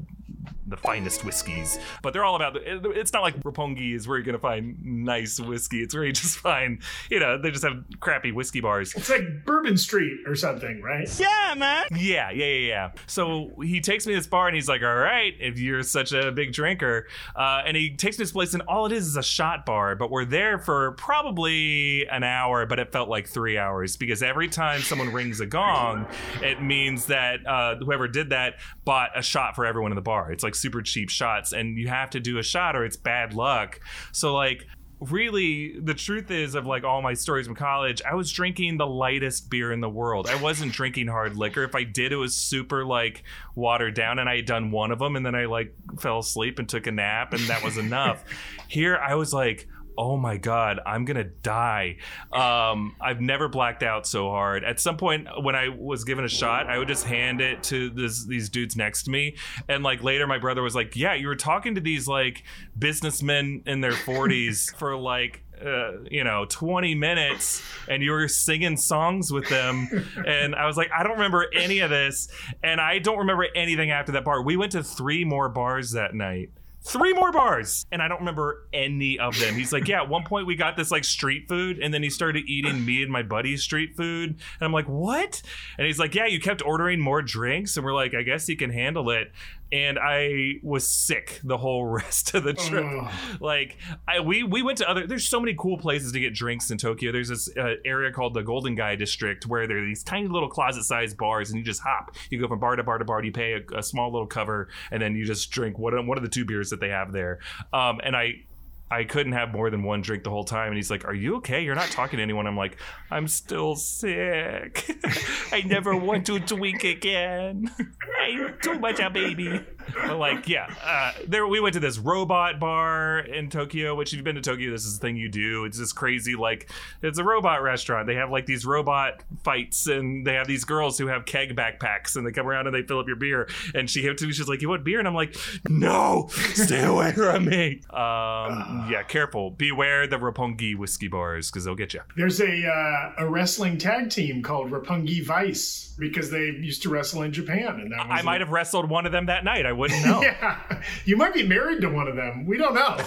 [0.68, 4.18] the finest whiskeys but they're all about the, it- it's not like roppongi is where
[4.18, 7.84] you're gonna find nice whiskey it's where you just find you know they just have
[7.99, 11.07] crappy whiskey bars it's like Bourbon Street or something, right?
[11.20, 11.86] yeah, man.
[11.95, 12.91] Yeah, yeah, yeah, yeah.
[13.05, 16.11] So he takes me to this bar and he's like, "All right, if you're such
[16.11, 19.07] a big drinker," uh, and he takes me to this place and all it is
[19.07, 23.26] is a shot bar, but we're there for probably an hour, but it felt like
[23.26, 26.05] three hours because every time someone rings a gong,
[26.43, 30.34] it means that uh, whoever did that bought a shot for everyone in the bar.
[30.34, 33.34] It's like super cheap shots, and you have to do a shot or it's bad
[33.34, 33.80] luck.
[34.12, 34.68] So like
[34.99, 38.88] really the truth is of like all my stories from college i was drinking the
[38.88, 42.36] lightest beer in the world i wasn't drinking hard liquor if i did it was
[42.36, 43.22] super like
[43.53, 46.58] watered down and i had done one of them and then i like fell asleep
[46.58, 48.24] and took a nap and that was enough
[48.68, 49.68] here i was like
[49.98, 51.98] oh my god i'm gonna die.
[52.32, 54.64] Um, i've never blacked out so hard.
[54.64, 57.89] At some point when i was given a shot i would just hand it to
[57.89, 59.36] this, these dudes next to me.
[59.68, 62.43] And like later my brother was like yeah you were talking to these like
[62.78, 68.78] businessmen in their 40s for like uh, you know 20 minutes and you were singing
[68.78, 69.88] songs with them.
[70.28, 72.28] And i was like i don't remember any of this.
[72.64, 74.41] And i don't remember anything after that bar.
[74.41, 76.52] We went to three more bars that night
[76.88, 77.86] three more bars.
[77.92, 79.56] And i don't remember any of them.
[79.56, 82.10] He's like yeah at one point we got this like street food and then he
[82.10, 84.30] started eating me and my buddy's street food.
[84.30, 85.42] And i'm like what?
[85.78, 87.78] And he's like yeah you kept ordering more drinks.
[87.78, 89.32] And we're like i guess he can handle it
[89.72, 92.86] and i was sick the whole rest of the trip.
[92.86, 93.11] Ugh.
[93.39, 96.72] like I, we we went to other there's so many cool places to get drinks
[96.72, 97.11] in tokyo.
[97.11, 100.49] There's this uh, area called the Golden Gai district where there are these tiny little
[100.49, 102.15] closet sized bars and you just hop.
[102.30, 104.70] You go from bar to bar to bar you pay a, a small little cover
[104.91, 107.39] and then you just drink one, one of the two beers that they have there.
[107.74, 108.43] Um, and i
[108.90, 110.68] I couldn't have more than one drink the whole time.
[110.68, 111.62] And he's like, Are you okay?
[111.62, 112.48] You're not talking to anyone.
[112.48, 112.78] I'm like,
[113.12, 114.98] I'm still sick.
[115.52, 117.70] I never want to drink again.
[118.22, 119.66] I'm too much a baby.
[119.94, 123.96] But like, yeah, uh, there we went to this robot bar in Tokyo.
[123.96, 125.66] Which, if you've been to Tokyo, this is the thing you do.
[125.66, 126.72] It's this crazy, like,
[127.02, 128.08] it's a robot restaurant.
[128.08, 132.16] They have like these robot fights, and they have these girls who have keg backpacks,
[132.16, 133.50] and they come around and they fill up your beer.
[133.74, 135.36] And she came to me, she's like, "You want beer?" And I'm like,
[135.68, 139.52] "No, stay away from me." Um, yeah, careful.
[139.52, 142.02] Beware the Roppongi whiskey bars because they'll get you.
[142.16, 147.24] There's a uh, a wrestling tag team called Roppongi Vice because they used to wrestle
[147.24, 149.66] in Japan, and that was I might have wrestled one of them that night.
[149.66, 150.21] I wouldn't know.
[150.21, 152.45] yeah, you might be married to one of them.
[152.45, 152.97] We don't know.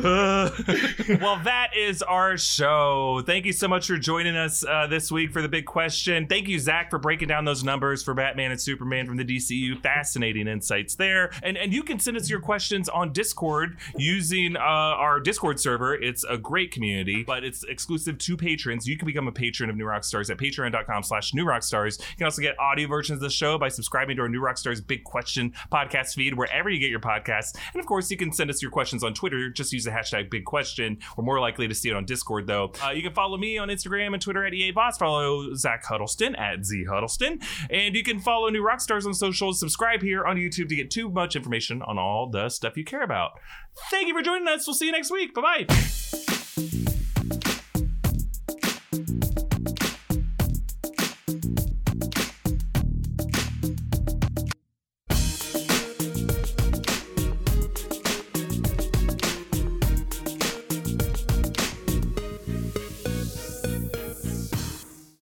[1.20, 3.22] well, that is our show.
[3.26, 6.26] Thank you so much for joining us uh, this week for the big question.
[6.26, 9.80] Thank you, Zach, for breaking down those numbers for Batman and Superman from the DCU.
[9.80, 11.30] Fascinating insights there.
[11.42, 15.94] And and you can send us your questions on Discord using uh, our Discord server.
[15.94, 18.86] It's a great community, but it's exclusive to patrons.
[18.86, 21.98] You can become a patron of New Rockstars at patreon.com slash New Rockstars.
[22.00, 24.84] You can also get audio versions of the show by subscribing to our New Rockstars
[24.86, 27.56] Big Question podcast feed wherever you get your podcasts.
[27.72, 29.50] And of course, you can send us your questions on Twitter.
[29.50, 30.98] Just use the hashtag Big Question.
[31.16, 32.72] We're more likely to see it on Discord, though.
[32.84, 34.98] Uh, you can follow me on Instagram and Twitter at EA Voss.
[34.98, 37.40] Follow Zach Huddleston at Z Huddleston.
[37.70, 39.60] And you can follow New Rockstars on socials.
[39.60, 43.02] Subscribe here on YouTube to get too much information on all the stuff you care
[43.02, 43.32] about.
[43.90, 44.66] Thank you for joining us.
[44.66, 45.34] We'll see you next week.
[45.34, 46.89] Bye bye.